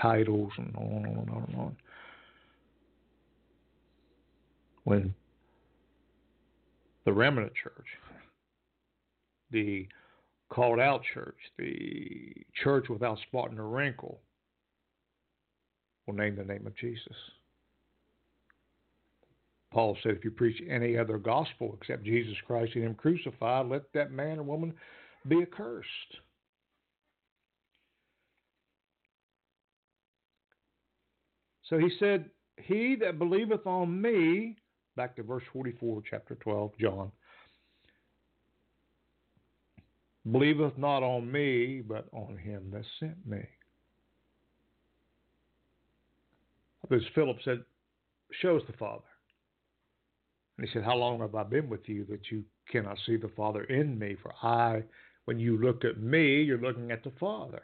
[0.00, 1.76] titles and on and on and on and on.
[4.84, 5.14] When
[7.04, 7.86] the remnant church,
[9.50, 9.86] the
[10.50, 14.20] called out church, the church without spot nor wrinkle,
[16.06, 17.16] will name the name of Jesus.
[19.72, 23.90] Paul said, if you preach any other gospel except Jesus Christ and Him crucified, let
[23.94, 24.74] that man or woman
[25.26, 25.88] be accursed.
[31.72, 34.56] So he said, He that believeth on me,
[34.94, 37.10] back to verse 44, chapter 12, John,
[40.30, 43.40] believeth not on me, but on him that sent me.
[46.82, 47.64] Because Philip said,
[48.42, 49.04] Show us the Father.
[50.58, 53.30] And he said, How long have I been with you that you cannot see the
[53.34, 54.18] Father in me?
[54.22, 54.82] For I,
[55.24, 57.62] when you look at me, you're looking at the Father.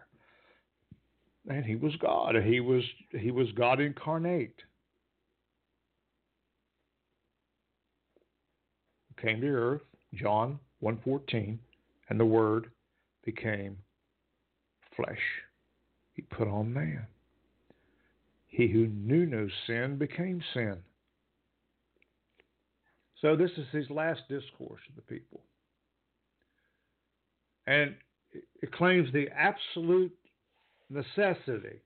[1.46, 2.35] And he was God.
[2.42, 4.55] He was he was God incarnate.
[9.20, 9.83] Came to earth,
[10.14, 11.59] John 1:14,
[12.09, 12.70] and the word
[13.24, 13.77] became
[14.94, 15.18] flesh.
[16.14, 17.07] He put on man.
[18.48, 20.79] He who knew no sin became sin.
[23.20, 25.42] So this is his last discourse to the people.
[27.66, 27.94] And
[28.62, 30.12] it claims the absolute
[30.90, 31.81] necessity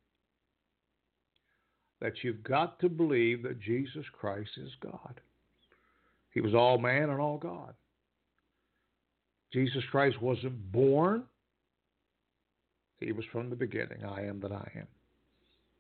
[2.01, 5.21] that you've got to believe that Jesus Christ is God.
[6.33, 7.75] He was all man and all God.
[9.53, 11.25] Jesus Christ wasn't born.
[12.99, 14.05] He was from the beginning.
[14.05, 14.87] I am that I am.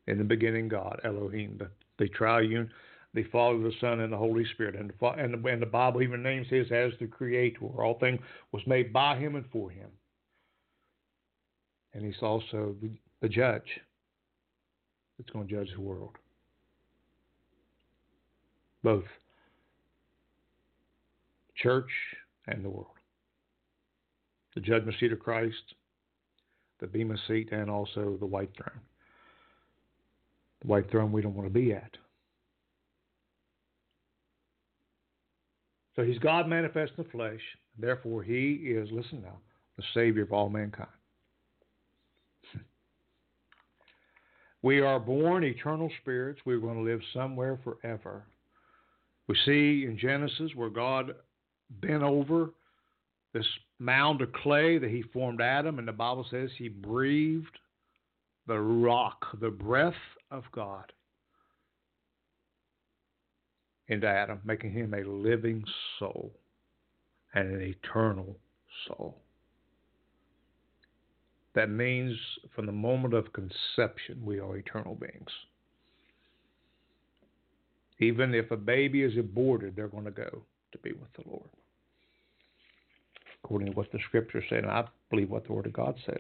[0.06, 2.70] In the beginning, God, Elohim, the, the triune,
[3.14, 4.74] the Father, the Son, and the Holy Spirit.
[4.74, 7.64] And the, and, the, and the Bible even names His as the Creator.
[7.64, 9.88] All things was made by Him and for Him.
[11.94, 12.90] And He's also the,
[13.22, 13.80] the judge
[15.16, 16.16] that's going to judge the world.
[18.82, 19.04] Both
[21.56, 21.90] church
[22.48, 22.86] and the world.
[24.54, 25.74] The judgment seat of Christ,
[26.80, 28.80] the Bema seat, and also the white throne.
[30.60, 31.96] The white throne we don't want to be at.
[35.94, 37.40] So he's God manifest in the flesh.
[37.78, 39.38] Therefore, he is, listen now,
[39.76, 40.88] the Savior of all mankind.
[44.62, 46.40] We are born eternal spirits.
[46.44, 48.24] We're going to live somewhere forever.
[49.26, 51.14] We see in Genesis where God
[51.80, 52.50] bent over
[53.34, 53.46] this
[53.78, 57.58] mound of clay that he formed Adam, and the Bible says he breathed
[58.46, 59.94] the ruach, the breath
[60.30, 60.92] of God
[63.88, 65.64] into Adam, making him a living
[65.98, 66.32] soul
[67.34, 68.36] and an eternal
[68.86, 69.21] soul.
[71.54, 72.16] That means
[72.54, 75.30] from the moment of conception, we are eternal beings.
[77.98, 81.48] Even if a baby is aborted, they're going to go to be with the Lord.
[83.44, 86.16] According to what the scripture said, and I believe what the Word of God says.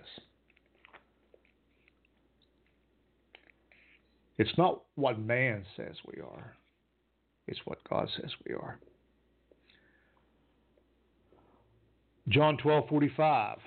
[4.38, 6.54] It's not what man says we are,
[7.46, 8.78] it's what God says we are.
[12.28, 13.58] John 12:45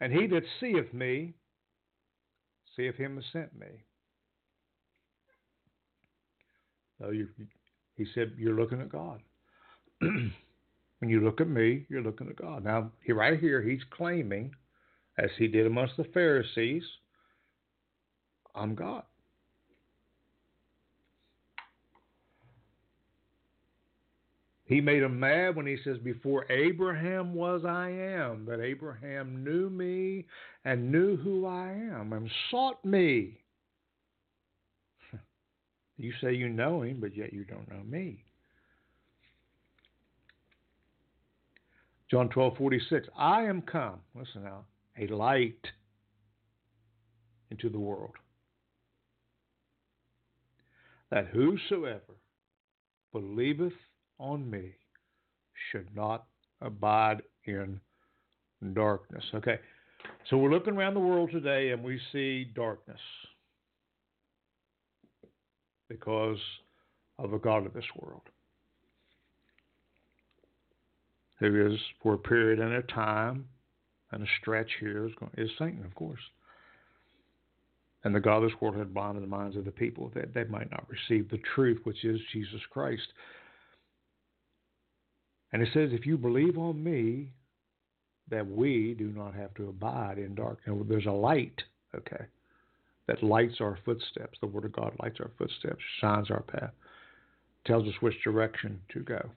[0.00, 1.34] And he that seeth me
[2.76, 3.66] seeth him that sent me.
[7.00, 7.28] So you,
[7.96, 9.20] he said, You're looking at God.
[10.00, 10.32] when
[11.02, 12.64] you look at me, you're looking at God.
[12.64, 14.52] Now, he, right here, he's claiming,
[15.18, 16.82] as he did amongst the Pharisees,
[18.54, 19.02] I'm God.
[24.66, 28.46] He made him mad when he says, Before Abraham was, I am.
[28.46, 30.24] That Abraham knew me
[30.64, 33.40] and knew who I am and sought me.
[35.96, 38.24] You say you know him, but yet you don't know me.
[42.10, 43.08] John 12, 46.
[43.16, 44.64] I am come, listen now,
[44.98, 45.64] a light
[47.52, 48.16] into the world,
[51.10, 52.18] that whosoever
[53.12, 53.72] believeth
[54.18, 54.72] on me
[55.70, 56.26] should not
[56.60, 57.80] abide in
[58.72, 59.24] darkness.
[59.34, 59.58] Okay,
[60.28, 63.00] so we're looking around the world today and we see darkness
[65.88, 66.38] because
[67.18, 68.22] of the God of this world.
[71.44, 73.46] who is for a period and a time
[74.12, 76.20] and a stretch here is, is Satan, of course.
[78.04, 80.44] And the God of this world had blinded the minds of the people that they
[80.44, 83.06] might not receive the truth, which is Jesus Christ.
[85.54, 87.30] And it says, if you believe on me,
[88.28, 90.76] that we do not have to abide in darkness.
[90.88, 91.62] There's a light,
[91.94, 92.24] okay,
[93.06, 94.36] that lights our footsteps.
[94.40, 96.72] The Word of God lights our footsteps, shines our path,
[97.68, 99.30] tells us which direction to go.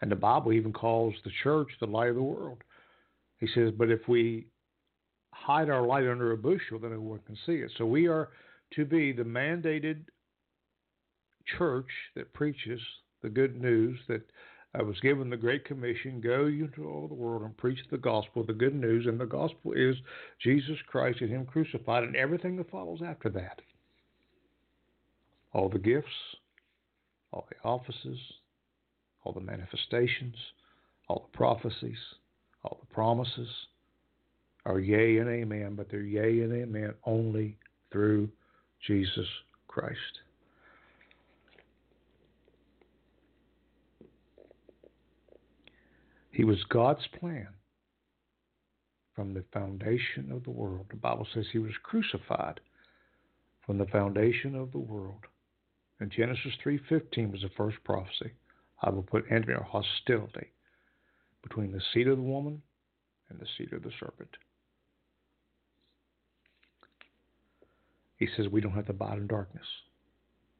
[0.00, 2.58] And the Bible even calls the church the light of the world.
[3.38, 4.46] He says, but if we
[5.30, 7.70] hide our light under a bushel, then no one can see it.
[7.78, 8.30] So we are
[8.74, 10.00] to be the mandated
[11.56, 12.80] church that preaches
[13.22, 14.22] the good news that
[14.74, 18.42] I was given the Great Commission go into all the world and preach the gospel,
[18.42, 19.96] the good news, and the gospel is
[20.42, 23.60] Jesus Christ and Him crucified and everything that follows after that.
[25.52, 26.06] All the gifts,
[27.32, 28.18] all the offices,
[29.24, 30.36] all the manifestations,
[31.08, 31.98] all the prophecies,
[32.64, 33.48] all the promises
[34.64, 37.58] are yea and amen, but they're yea and amen only
[37.90, 38.30] through
[38.86, 39.26] Jesus
[39.68, 40.20] Christ.
[46.32, 47.48] He was God's plan
[49.14, 50.86] from the foundation of the world.
[50.90, 52.60] The Bible says he was crucified
[53.66, 55.26] from the foundation of the world.
[56.00, 58.32] And Genesis 3:15 was the first prophecy.
[58.80, 60.50] I will put enmity or hostility
[61.42, 62.62] between the seed of the woman
[63.28, 64.36] and the seed of the serpent.
[68.16, 69.66] He says we don't have to abide in darkness.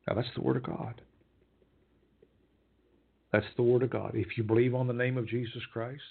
[0.07, 1.01] Now that's the word of God.
[3.33, 4.13] That's the Word of God.
[4.15, 6.03] If you believe on the name of Jesus Christ,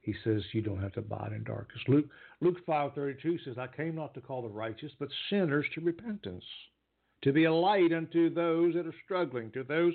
[0.00, 1.82] he says you don't have to abide in darkness.
[1.88, 2.06] Luke
[2.40, 5.80] Luke five thirty two says, I came not to call the righteous, but sinners to
[5.80, 6.44] repentance,
[7.22, 9.94] to be a light unto those that are struggling, to those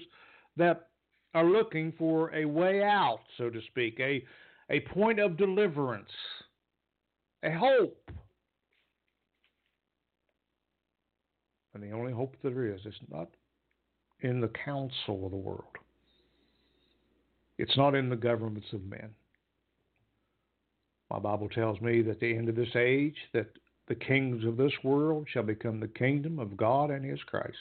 [0.58, 0.90] that
[1.34, 4.22] are looking for a way out, so to speak, a
[4.70, 6.12] a point of deliverance,
[7.44, 8.12] a hope.
[11.74, 13.30] And the only hope there is is not
[14.22, 15.64] in the council of the world.
[17.58, 19.10] It's not in the governments of men.
[21.10, 23.48] My Bible tells me that the end of this age that
[23.88, 27.58] the kings of this world shall become the kingdom of God and his Christ.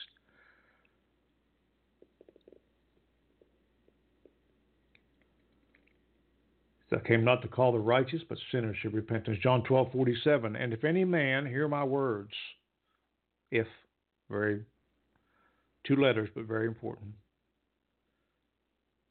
[6.92, 9.38] I came not to call the righteous, but sinners to repentance.
[9.42, 10.56] John twelve forty seven.
[10.56, 12.32] And if any man hear my words,
[13.52, 13.66] if
[14.28, 14.64] very
[15.86, 17.12] Two letters, but very important.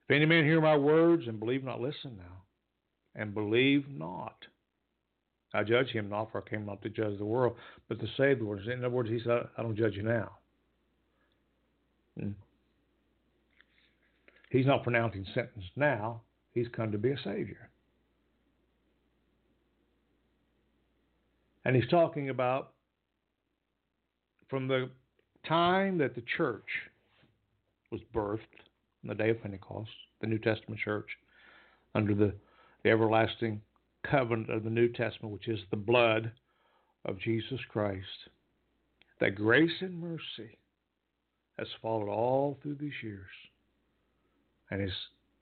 [0.08, 2.44] If any man hear my words and believe not, listen now,
[3.16, 4.36] and believe not.
[5.54, 7.56] I judge him not, for I came not to judge the world,
[7.88, 8.68] but to save the world.
[8.68, 10.32] In other words, he said, I don't judge you now.
[12.20, 12.32] Hmm.
[14.52, 16.22] He's not pronouncing sentence now.
[16.54, 17.70] He's come to be a Savior.
[21.66, 22.74] And he's talking about
[24.50, 24.90] from the
[25.48, 26.68] time that the church
[27.92, 28.40] was birthed,
[29.04, 29.90] on the day of Pentecost,
[30.22, 31.08] the New Testament church,
[31.96, 32.34] under the,
[32.84, 33.62] the everlasting
[34.10, 36.32] covenant of the New Testament, which is the blood
[37.06, 38.30] of Jesus Christ,
[39.20, 40.58] that grace and mercy
[41.58, 43.26] has followed all through these years
[44.72, 44.94] and is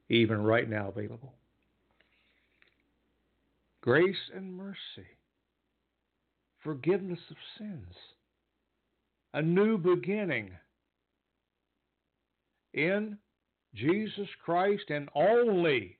[0.09, 1.33] even right now available.
[3.81, 5.07] Grace and mercy,
[6.63, 7.95] forgiveness of sins
[9.37, 10.49] a new beginning
[12.73, 13.19] in
[13.75, 15.99] Jesus Christ and only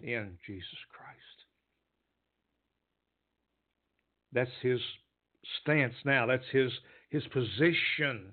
[0.00, 1.18] in Jesus Christ.
[4.32, 4.78] That's his
[5.60, 6.26] stance now.
[6.26, 6.70] That's his
[7.10, 8.32] his position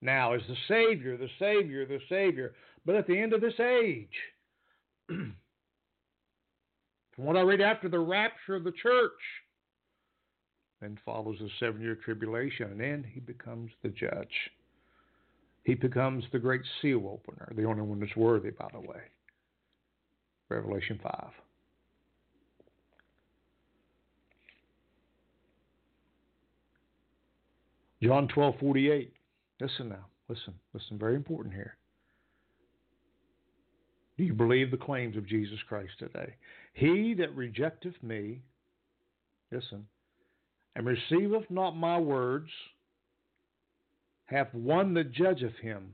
[0.00, 2.54] now as the Savior, the Savior, the Savior.
[2.86, 4.16] But at the end of this age,
[5.08, 5.34] from
[7.16, 9.12] what I read after the rapture of the church,
[10.80, 14.50] then follows a seven year tribulation, and then he becomes the judge.
[15.64, 19.00] He becomes the great seal opener, the only one that's worthy, by the way.
[20.48, 21.30] Revelation 5.
[28.02, 29.12] John 12 48.
[29.60, 30.06] Listen now.
[30.28, 30.54] Listen.
[30.72, 30.98] Listen.
[30.98, 31.76] Very important here.
[34.16, 36.34] Do you believe the claims of Jesus Christ today?
[36.72, 38.40] He that rejecteth me,
[39.50, 39.86] listen,
[40.80, 42.48] and receiveth not my words,
[44.24, 45.92] hath one that judgeth him.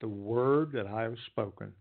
[0.00, 1.72] The word that I have spoken,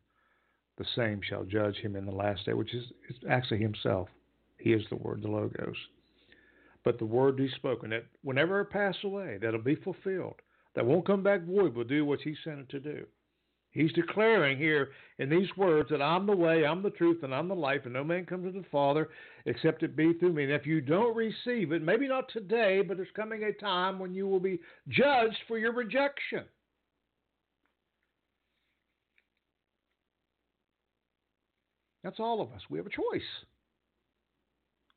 [0.79, 2.85] the same shall judge him in the last day, which is,
[3.29, 4.09] actually himself.
[4.57, 5.75] He is the word, the Logos.
[6.83, 10.41] But the word he's spoken, that whenever it pass away, that'll be fulfilled.
[10.73, 13.05] That won't come back void, will do what he sent it to do.
[13.73, 17.47] He's declaring here in these words that I'm the way, I'm the truth, and I'm
[17.47, 19.09] the life, and no man comes to the Father
[19.45, 20.43] except it be through me.
[20.43, 24.13] And if you don't receive it, maybe not today, but there's coming a time when
[24.13, 24.59] you will be
[24.89, 26.43] judged for your rejection.
[32.03, 32.61] That's all of us.
[32.69, 33.21] We have a choice.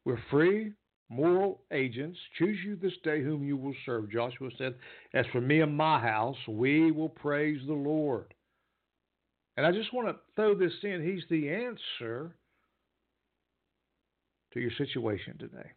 [0.05, 0.72] We're free
[1.09, 2.18] moral agents.
[2.39, 4.11] Choose you this day whom you will serve.
[4.11, 4.74] Joshua said,
[5.14, 8.35] As for me and my house, we will praise the Lord.
[9.57, 11.03] And I just want to throw this in.
[11.03, 12.35] He's the answer
[14.53, 15.71] to your situation today.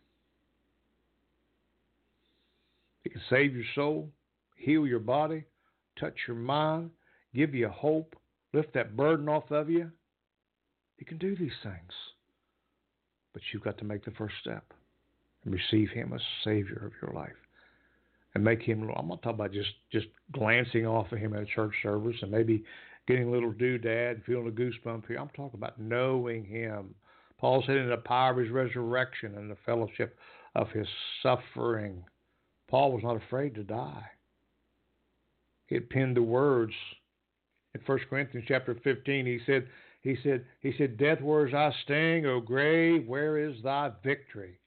[3.03, 4.09] He can save your soul,
[4.57, 5.45] heal your body,
[5.99, 6.91] touch your mind,
[7.33, 8.15] give you hope,
[8.53, 9.89] lift that burden off of you.
[10.97, 11.93] He can do these things.
[13.33, 14.73] But you've got to make the first step
[15.45, 17.35] and receive Him as Savior of your life.
[18.35, 21.45] And make Him, I'm not talking about just, just glancing off of Him at a
[21.45, 22.63] church service and maybe
[23.09, 25.17] getting a little doodad, feeling a goosebump here.
[25.17, 26.93] I'm talking about knowing Him.
[27.39, 30.15] Paul said in the power of His resurrection and the fellowship
[30.55, 30.85] of His
[31.23, 32.03] suffering.
[32.69, 34.05] Paul was not afraid to die.
[35.65, 36.73] He had penned the words
[37.73, 39.25] in 1 Corinthians chapter 15.
[39.25, 39.67] He said,
[40.01, 42.27] he said, he said, Death, where is thy sting?
[42.27, 44.59] O grave, where is thy victory?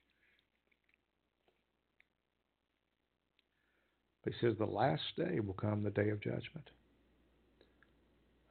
[4.25, 6.69] But he says the last day will come the day of judgment.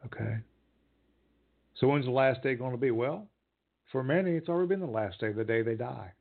[0.06, 0.38] Okay?
[1.74, 2.90] So when's the last day going to be?
[2.90, 3.26] Well,
[3.90, 6.12] for many, it's already been the last day, the day they die.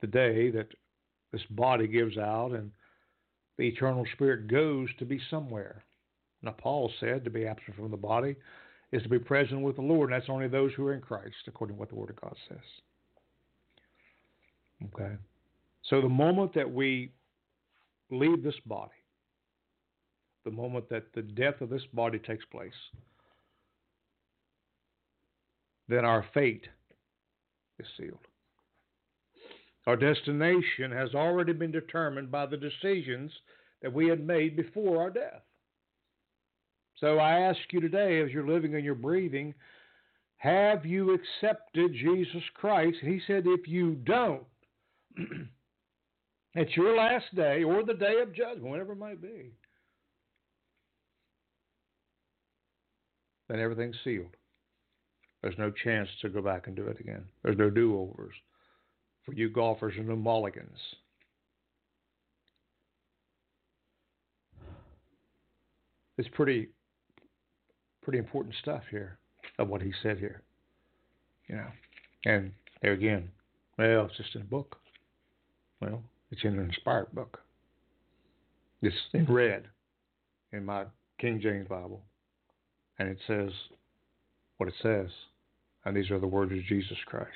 [0.00, 0.68] The day that
[1.32, 2.70] this body gives out and
[3.56, 5.82] the eternal spirit goes to be somewhere.
[6.42, 8.36] Now, Paul said to be absent from the body
[8.92, 11.34] is to be present with the Lord, and that's only those who are in Christ,
[11.46, 12.58] according to what the Word of God says.
[14.94, 15.14] Okay?
[15.88, 17.10] So the moment that we
[18.10, 18.92] leave this body,
[20.44, 22.72] the moment that the death of this body takes place,
[25.88, 26.66] then our fate
[27.78, 28.18] is sealed.
[29.86, 33.30] Our destination has already been determined by the decisions
[33.82, 35.42] that we had made before our death.
[36.98, 39.54] So I ask you today, as you're living and you're breathing,
[40.36, 42.96] have you accepted Jesus Christ?
[43.02, 44.44] He said, if you don't,
[46.54, 49.52] it's your last day or the day of judgment, whatever it might be.
[53.54, 54.34] Then everything's sealed.
[55.40, 57.22] There's no chance to go back and do it again.
[57.44, 58.34] There's no do overs.
[59.24, 60.76] For you golfers, there's no mulligans.
[66.18, 66.70] It's pretty
[68.02, 69.18] pretty important stuff here
[69.60, 70.42] of what he said here.
[71.46, 71.68] You know.
[72.24, 72.50] And
[72.82, 73.30] there again,
[73.78, 74.78] well, it's just in a book.
[75.80, 76.02] Well,
[76.32, 77.38] it's in an inspired book.
[78.82, 79.68] It's in red
[80.52, 80.86] in my
[81.20, 82.02] King James Bible.
[82.98, 83.50] And it says
[84.58, 85.08] what it says.
[85.84, 87.28] And these are the words of Jesus Christ.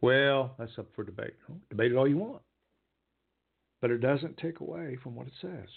[0.00, 1.34] Well, that's up for debate.
[1.70, 2.42] Debate it all you want.
[3.80, 5.68] But it doesn't take away from what it says.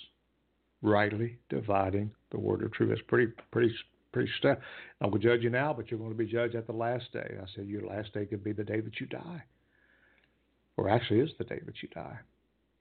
[0.82, 2.89] Rightly dividing the word of truth.
[2.89, 3.73] That's pretty, pretty,
[4.11, 4.59] pretty stuff.
[5.01, 7.11] I'm going to judge you now, but you're going to be judged at the last
[7.13, 7.38] day.
[7.41, 9.43] I said your last day could be the day that you die
[10.78, 12.17] or actually is the day that you die.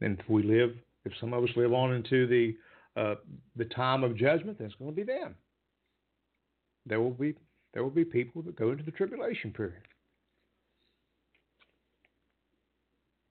[0.01, 0.71] And if we live,
[1.05, 2.55] if some of us live on into the
[2.97, 3.17] uh,
[3.57, 5.35] the time of judgment, that's going to be then.
[6.87, 7.35] There will be
[7.75, 9.83] there will be people that go into the tribulation period,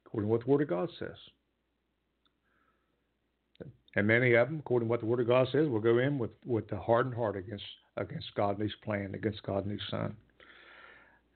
[0.06, 1.18] according to what the Word of God says.
[3.96, 6.20] And many of them, according to what the Word of God says, will go in
[6.20, 7.64] with, with the hardened heart against
[7.98, 10.16] against God and His plan, against God and His Son.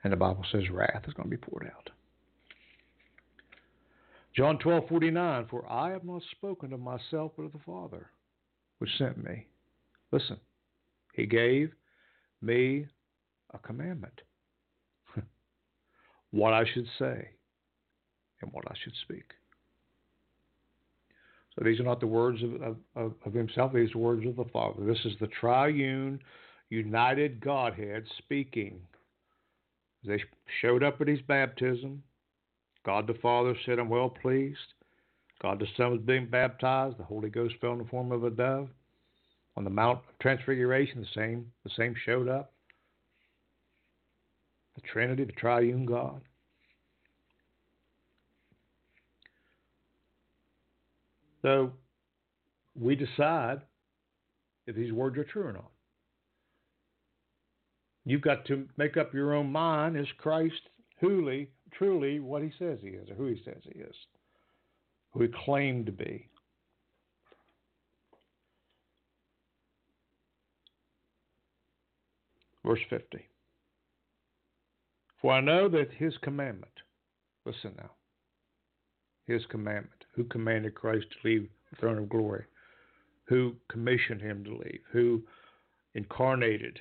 [0.04, 1.90] And the Bible says wrath is going to be poured out.
[4.36, 8.12] John 12:49 For I have not spoken of myself but of the Father
[8.80, 9.46] which sent me.
[10.12, 10.38] Listen.
[11.14, 11.72] He gave
[12.42, 12.86] me
[13.54, 14.22] a commandment.
[16.32, 17.30] what I should say
[18.42, 19.32] and what I should speak.
[21.56, 24.46] So these are not the words of, of, of himself, these are words of the
[24.46, 24.86] Father.
[24.86, 26.20] This is the triune,
[26.70, 28.80] united Godhead speaking.
[30.06, 30.24] They
[30.62, 32.02] showed up at his baptism.
[32.86, 34.58] God the Father said, I'm well pleased.
[35.42, 36.98] God the Son was being baptized.
[36.98, 38.70] The Holy Ghost fell in the form of a dove.
[39.56, 42.54] On the Mount of Transfiguration, the same, the same showed up.
[44.76, 46.22] The Trinity, the triune God.
[51.42, 51.72] So
[52.80, 53.62] we decide
[54.68, 55.72] if these words are true or not.
[58.06, 59.98] You've got to make up your own mind.
[59.98, 60.62] Is Christ
[61.00, 63.96] wholly truly what he says he is, or who he says he is,
[65.12, 66.28] who he claimed to be.
[72.66, 73.26] Verse 50.
[75.22, 76.72] For I know that his commandment,
[77.46, 77.92] listen now,
[79.26, 82.46] his commandment, who commanded Christ to leave the throne of glory,
[83.26, 85.22] who commissioned him to leave, who
[85.94, 86.80] incarnated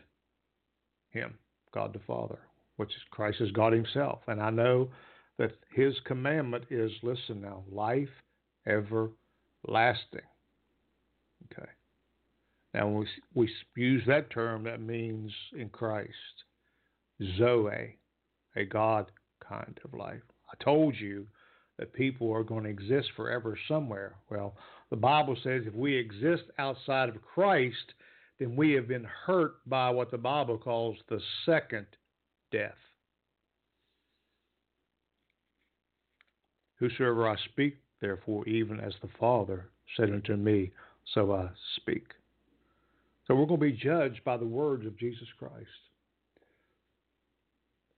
[1.10, 1.34] him,
[1.72, 2.38] God the Father,
[2.76, 4.20] which is Christ is God himself.
[4.26, 4.88] And I know
[5.38, 8.08] that His commandment is listen now, life
[8.66, 10.26] everlasting.
[11.52, 11.70] Okay.
[12.74, 16.12] Now, when we, we use that term, that means in Christ,
[17.38, 17.98] Zoe,
[18.56, 19.10] a God
[19.46, 20.20] kind of life.
[20.52, 21.26] I told you
[21.78, 24.16] that people are going to exist forever somewhere.
[24.30, 24.56] Well,
[24.90, 27.94] the Bible says if we exist outside of Christ,
[28.38, 31.86] then we have been hurt by what the Bible calls the second
[32.52, 32.74] death.
[36.78, 40.70] Whosoever I speak, therefore, even as the Father said unto me,
[41.14, 42.06] so I speak.
[43.26, 45.66] So we're going to be judged by the words of Jesus Christ.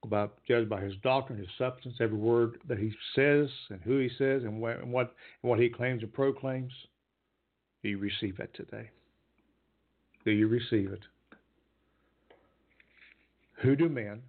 [0.02, 4.08] About judged by his doctrine, his substance, every word that he says, and who he
[4.16, 6.72] says, and what and what, and what he claims and proclaims.
[7.82, 8.90] Do you receive that today?
[10.24, 11.02] Do you receive it?
[13.62, 14.22] Who do men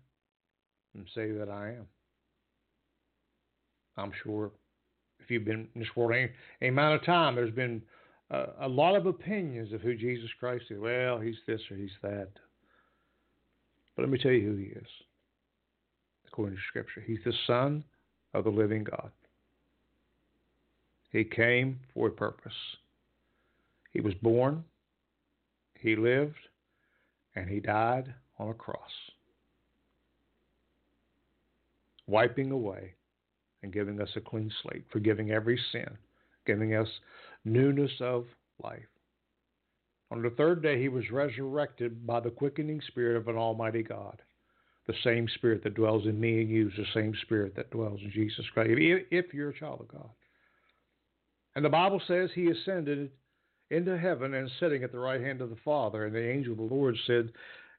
[1.16, 1.88] say that I am?
[3.98, 4.52] I'm sure
[5.20, 6.30] if you've been in this world any,
[6.62, 7.82] any amount of time, there's been
[8.30, 10.80] uh, a lot of opinions of who Jesus Christ is.
[10.80, 12.30] Well, he's this or he's that.
[13.96, 14.88] But let me tell you who he is.
[16.28, 17.84] According to Scripture, he's the Son
[18.34, 19.12] of the living God.
[21.12, 22.54] He came for a purpose.
[23.92, 24.64] He was born
[25.82, 26.48] he lived
[27.36, 28.92] and he died on a cross,
[32.08, 32.94] wiping away
[33.64, 35.90] and giving us a clean slate, forgiving every sin,
[36.46, 36.88] giving us
[37.46, 38.26] newness of
[38.64, 38.80] life.
[40.12, 44.22] On the third day, he was resurrected by the quickening spirit of an almighty God.
[44.88, 48.02] The same spirit that dwells in me and you is the same spirit that dwells
[48.04, 50.10] in Jesus Christ, if you're a child of God.
[51.56, 53.12] And the Bible says he ascended
[53.70, 56.06] into heaven and sitting at the right hand of the Father.
[56.06, 57.32] And the angel of the Lord said,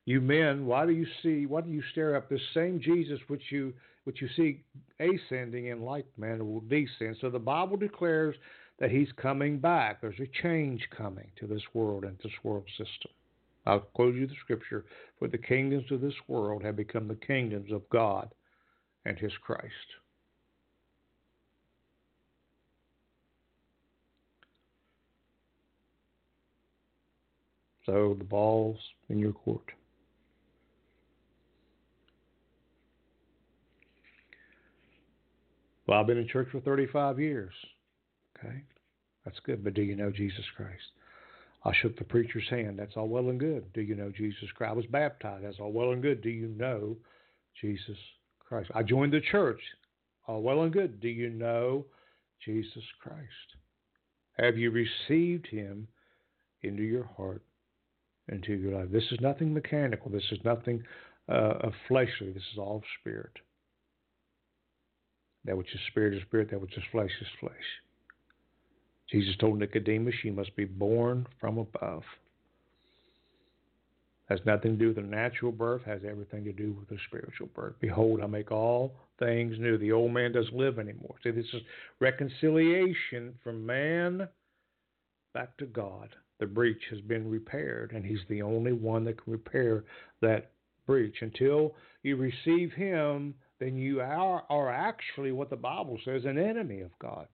[0.05, 3.43] You men, why do you see, why do you stare up this same Jesus which
[3.51, 3.74] you
[4.05, 4.63] which you see
[5.01, 7.17] ascending in like manner will descend?
[7.21, 8.37] So the Bible declares
[8.79, 10.01] that he's coming back.
[10.01, 13.13] There's a change coming to this world and this world system.
[13.65, 14.85] I'll quote you the scripture,
[15.19, 18.35] for the kingdoms of this world have become the kingdoms of God
[19.05, 19.63] and his Christ.
[27.87, 28.79] So the ball's
[29.09, 29.71] in your court.
[35.93, 37.53] Well, I've been in church for 35 years.
[38.38, 38.62] Okay,
[39.26, 39.62] that's good.
[39.62, 40.80] But do you know Jesus Christ?
[41.66, 42.78] I shook the preacher's hand.
[42.78, 43.70] That's all well and good.
[43.74, 44.70] Do you know Jesus Christ?
[44.70, 45.45] I was baptized.
[45.45, 46.22] That's all well and good.
[46.22, 46.97] Do you know
[47.61, 47.99] Jesus
[48.38, 48.70] Christ?
[48.74, 49.61] I joined the church.
[50.26, 50.99] All well and good.
[50.99, 51.84] Do you know
[52.43, 53.26] Jesus Christ?
[54.38, 55.88] Have you received him
[56.62, 57.43] into your heart
[58.28, 58.88] into your life.
[58.90, 60.11] This is nothing mechanical.
[60.11, 60.84] This is nothing
[61.28, 62.32] uh, fleshly.
[62.32, 63.32] This is all spirit.
[65.45, 66.51] That which is spirit is spirit.
[66.51, 67.55] That which is flesh is flesh.
[69.11, 72.05] Jesus told Nicodemus, "You must be born from above."
[74.28, 75.82] Has nothing to do with the natural birth.
[75.84, 77.74] Has everything to do with the spiritual birth.
[77.80, 79.76] Behold, I make all things new.
[79.76, 81.16] The old man doesn't live anymore.
[81.22, 81.62] See, this is
[82.01, 84.28] reconciliation from man
[85.34, 89.32] back to God the breach has been repaired, and He's the only one that can
[89.32, 89.84] repair
[90.22, 90.51] that
[90.86, 91.14] breach.
[91.20, 91.72] Until
[92.03, 93.32] you receive Him,
[93.63, 97.29] then you are, are actually what the Bible says an enemy of God.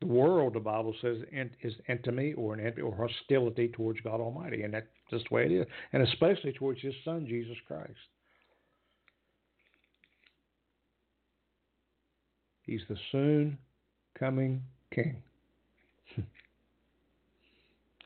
[0.00, 1.18] The world, the Bible says,
[1.62, 5.46] is enmity or an enemy or hostility towards God Almighty, and that's just the way
[5.46, 7.90] it is, and especially towards His Son Jesus Christ.
[12.62, 13.58] He's the soon
[14.18, 14.62] coming
[14.94, 15.22] King.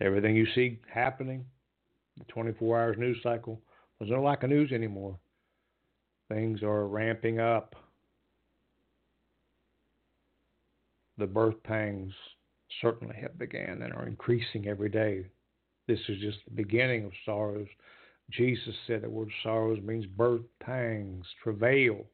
[0.01, 1.45] Everything you see happening,
[2.19, 3.61] the 24 hours news cycle,
[3.99, 5.19] there's no lack of news anymore.
[6.29, 7.74] Things are ramping up.
[11.16, 12.12] The birth pangs
[12.81, 15.26] certainly have began and are increasing every day.
[15.87, 17.66] This is just the beginning of sorrows.
[18.31, 22.05] Jesus said the word sorrows means birth pangs, travail.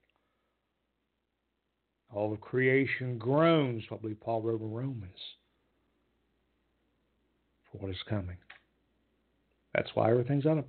[2.15, 5.19] All of creation groans, I believe Paul wrote in Romans
[7.71, 8.37] for what is coming.
[9.75, 10.65] That's why everything's out of,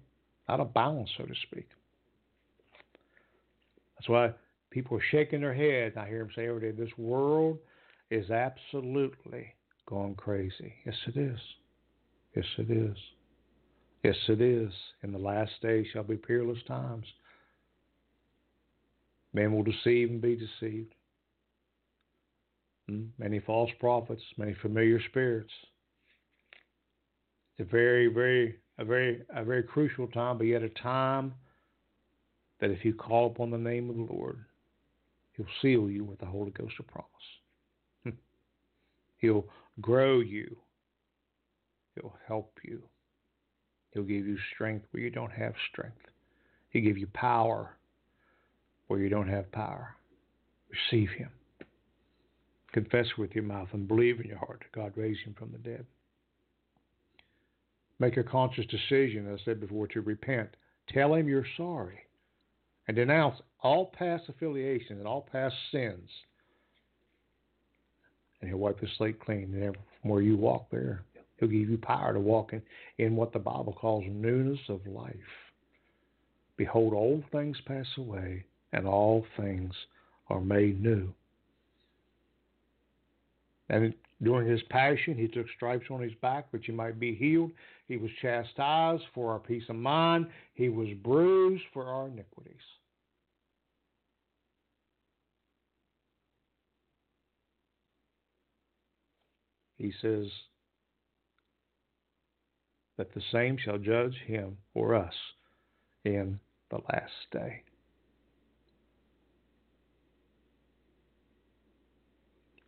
[0.50, 1.70] out of balance, so to speak.
[4.06, 4.34] That's why
[4.70, 5.96] people are shaking their heads.
[5.98, 7.58] I hear them say every day, this world
[8.12, 9.48] is absolutely
[9.88, 10.74] going crazy.
[10.86, 11.40] Yes, it is.
[12.36, 12.98] Yes, it is.
[14.04, 14.72] Yes, it is.
[15.02, 17.06] In the last days shall be peerless times.
[19.34, 20.94] Men will deceive and be deceived.
[22.88, 23.06] Hmm?
[23.18, 25.52] Many false prophets, many familiar spirits.
[27.58, 31.34] It's a very, very, a very, a very crucial time, but yet a time
[32.60, 34.44] that if you call upon the name of the Lord,
[35.34, 37.10] He'll seal you with the Holy Ghost of promise.
[38.04, 38.10] Hmm.
[39.18, 39.46] He'll
[39.82, 40.56] grow you.
[41.96, 42.82] He'll help you.
[43.92, 45.98] He'll give you strength where you don't have strength.
[46.70, 47.76] He'll give you power
[48.88, 49.96] where you don't have power.
[50.70, 51.30] Receive Him.
[52.72, 55.58] Confess with your mouth and believe in your heart that God raised Him from the
[55.58, 55.86] dead.
[58.00, 60.50] Make a conscious decision, as I said before, to repent.
[60.94, 62.05] Tell Him you're sorry
[62.88, 66.10] and denounce all past affiliations and all past sins.
[68.42, 69.54] And He'll wipe the slate clean.
[69.62, 71.04] And where you walk there,
[71.38, 72.62] He'll give you power to walk in,
[72.98, 75.16] in what the Bible calls newness of life.
[76.58, 79.74] Behold, old things pass away, and all things
[80.30, 81.14] are made new.
[83.70, 83.94] And
[84.24, 87.52] during his passion, he took stripes on his back that you might be healed.
[87.88, 90.28] He was chastised for our peace of mind.
[90.54, 92.56] He was bruised for our iniquities.
[99.78, 100.28] He says
[102.98, 105.14] that the same shall judge him or us
[106.06, 106.40] in
[106.70, 107.64] the last day.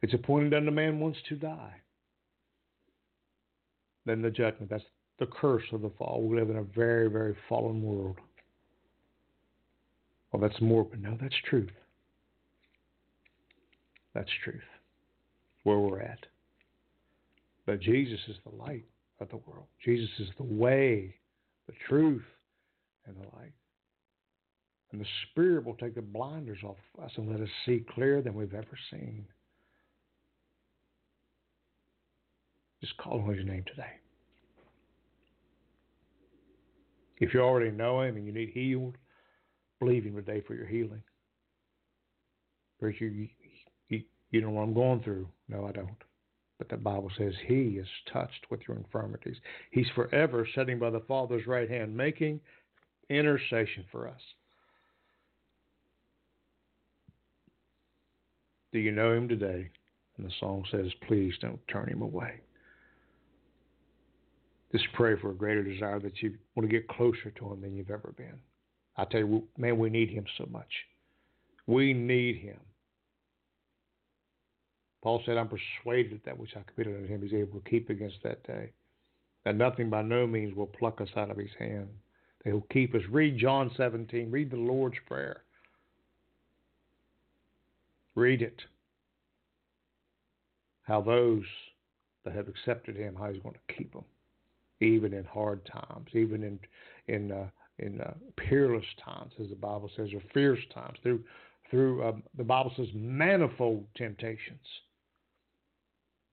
[0.08, 1.76] It's appointed unto man once to die.
[4.06, 4.70] Then the judgment.
[4.70, 4.86] That's
[5.20, 6.24] the curse of the fall.
[6.26, 8.16] We live in a very, very fallen world.
[10.32, 11.04] Well, that's morbid.
[11.04, 11.72] No, that's truth.
[14.14, 14.62] That's truth.
[15.64, 16.26] Where we're at.
[17.66, 18.86] But Jesus is the light
[19.20, 19.66] of the world.
[19.84, 21.16] Jesus is the way,
[21.68, 22.24] the truth,
[23.08, 23.52] and the light.
[24.94, 28.36] And the Spirit will take the blinders off us and let us see clearer than
[28.36, 29.26] we've ever seen.
[32.82, 33.92] Just call on his name today.
[37.20, 38.98] If you already know him and you need healed,
[39.80, 41.02] believe him today for your healing.
[42.80, 43.28] Preacher, you,
[43.90, 45.28] you, you know what I'm going through.
[45.50, 45.90] No, I don't.
[46.60, 49.38] But the Bible says he is touched with your infirmities.
[49.72, 52.40] He's forever sitting by the Father's right hand, making
[53.10, 54.22] intercession for us.
[58.74, 59.70] Do you know him today?
[60.18, 62.42] And the song says, Please don't turn him away.
[64.72, 67.76] Just pray for a greater desire that you want to get closer to Him than
[67.76, 68.36] you've ever been.
[68.98, 70.72] I tell you, man, we need Him so much.
[71.68, 72.60] We need Him.
[75.02, 78.18] Paul said, I'm persuaded that which I committed unto Him is able to keep against
[78.24, 78.72] that day.
[79.46, 81.88] That nothing by no means will pluck us out of His hand.
[82.44, 83.02] That He'll keep us.
[83.10, 84.30] Read John 17.
[84.30, 85.44] Read the Lord's Prayer.
[88.16, 88.60] Read it.
[90.84, 91.44] How those
[92.26, 94.04] that have accepted Him, how He's going to keep them
[94.80, 96.60] even in hard times, even in
[97.08, 97.48] in uh,
[97.80, 101.24] in uh, peerless times, as the Bible says, or fierce times, through
[101.70, 104.60] through um, the Bible says manifold temptations.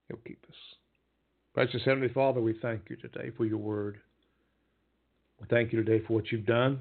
[0.07, 0.55] He'll keep us.
[1.55, 3.97] Righteous Heavenly Father, we thank you today for your word.
[5.39, 6.79] We thank you today for what you've done.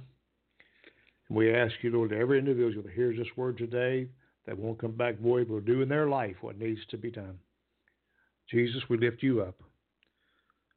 [1.28, 4.08] And we ask you, Lord, every individual that hears this word today
[4.46, 7.38] that won't come back void will do in their life what needs to be done.
[8.50, 9.56] Jesus, we lift you up.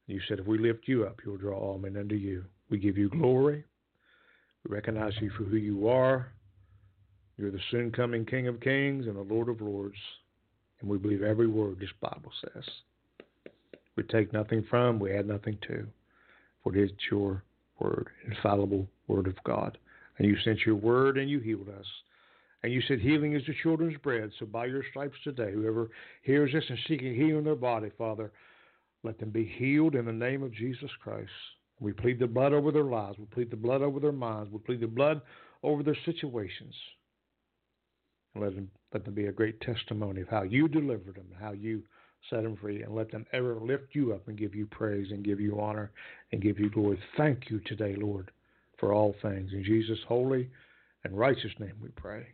[0.08, 2.44] You said, if we lift you up, you'll draw all men unto you.
[2.70, 3.62] We give you glory.
[4.64, 6.32] We recognize you for who you are.
[7.36, 9.98] You're the soon coming King of Kings and the Lord of Lords.
[10.80, 12.64] And we believe every word this Bible says.
[13.96, 15.86] We take nothing from, we add nothing to.
[16.64, 17.42] For it is your
[17.78, 19.76] word, infallible word of God.
[20.16, 21.86] And you sent your word and you healed us.
[22.62, 24.30] And you said healing is the children's bread.
[24.38, 25.90] So by your stripes today, whoever
[26.22, 28.32] hears this and seeking healing in their body, Father,
[29.04, 31.30] let them be healed in the name of Jesus Christ.
[31.80, 33.18] We plead the blood over their lives.
[33.18, 34.50] We plead the blood over their minds.
[34.50, 35.20] We plead the blood
[35.62, 36.74] over their situations.
[38.34, 41.52] And let them, let them be a great testimony of how you delivered them, how
[41.52, 41.82] you
[42.30, 45.24] set them free, and let them ever lift you up and give you praise and
[45.24, 45.92] give you honor
[46.32, 46.98] and give you glory.
[47.16, 48.30] Thank you today, Lord,
[48.78, 49.52] for all things.
[49.52, 50.50] In Jesus' holy
[51.04, 52.26] and righteous name we pray.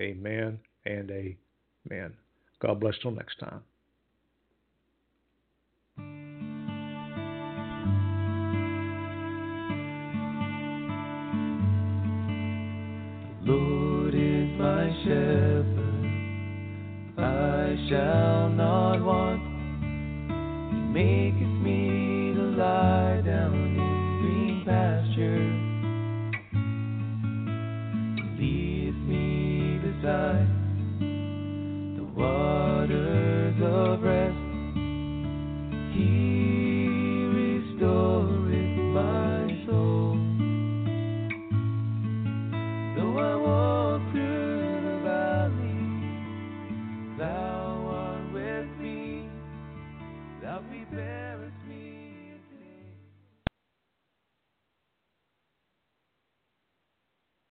[0.00, 2.14] Amen and amen.
[2.60, 3.62] God bless till next time.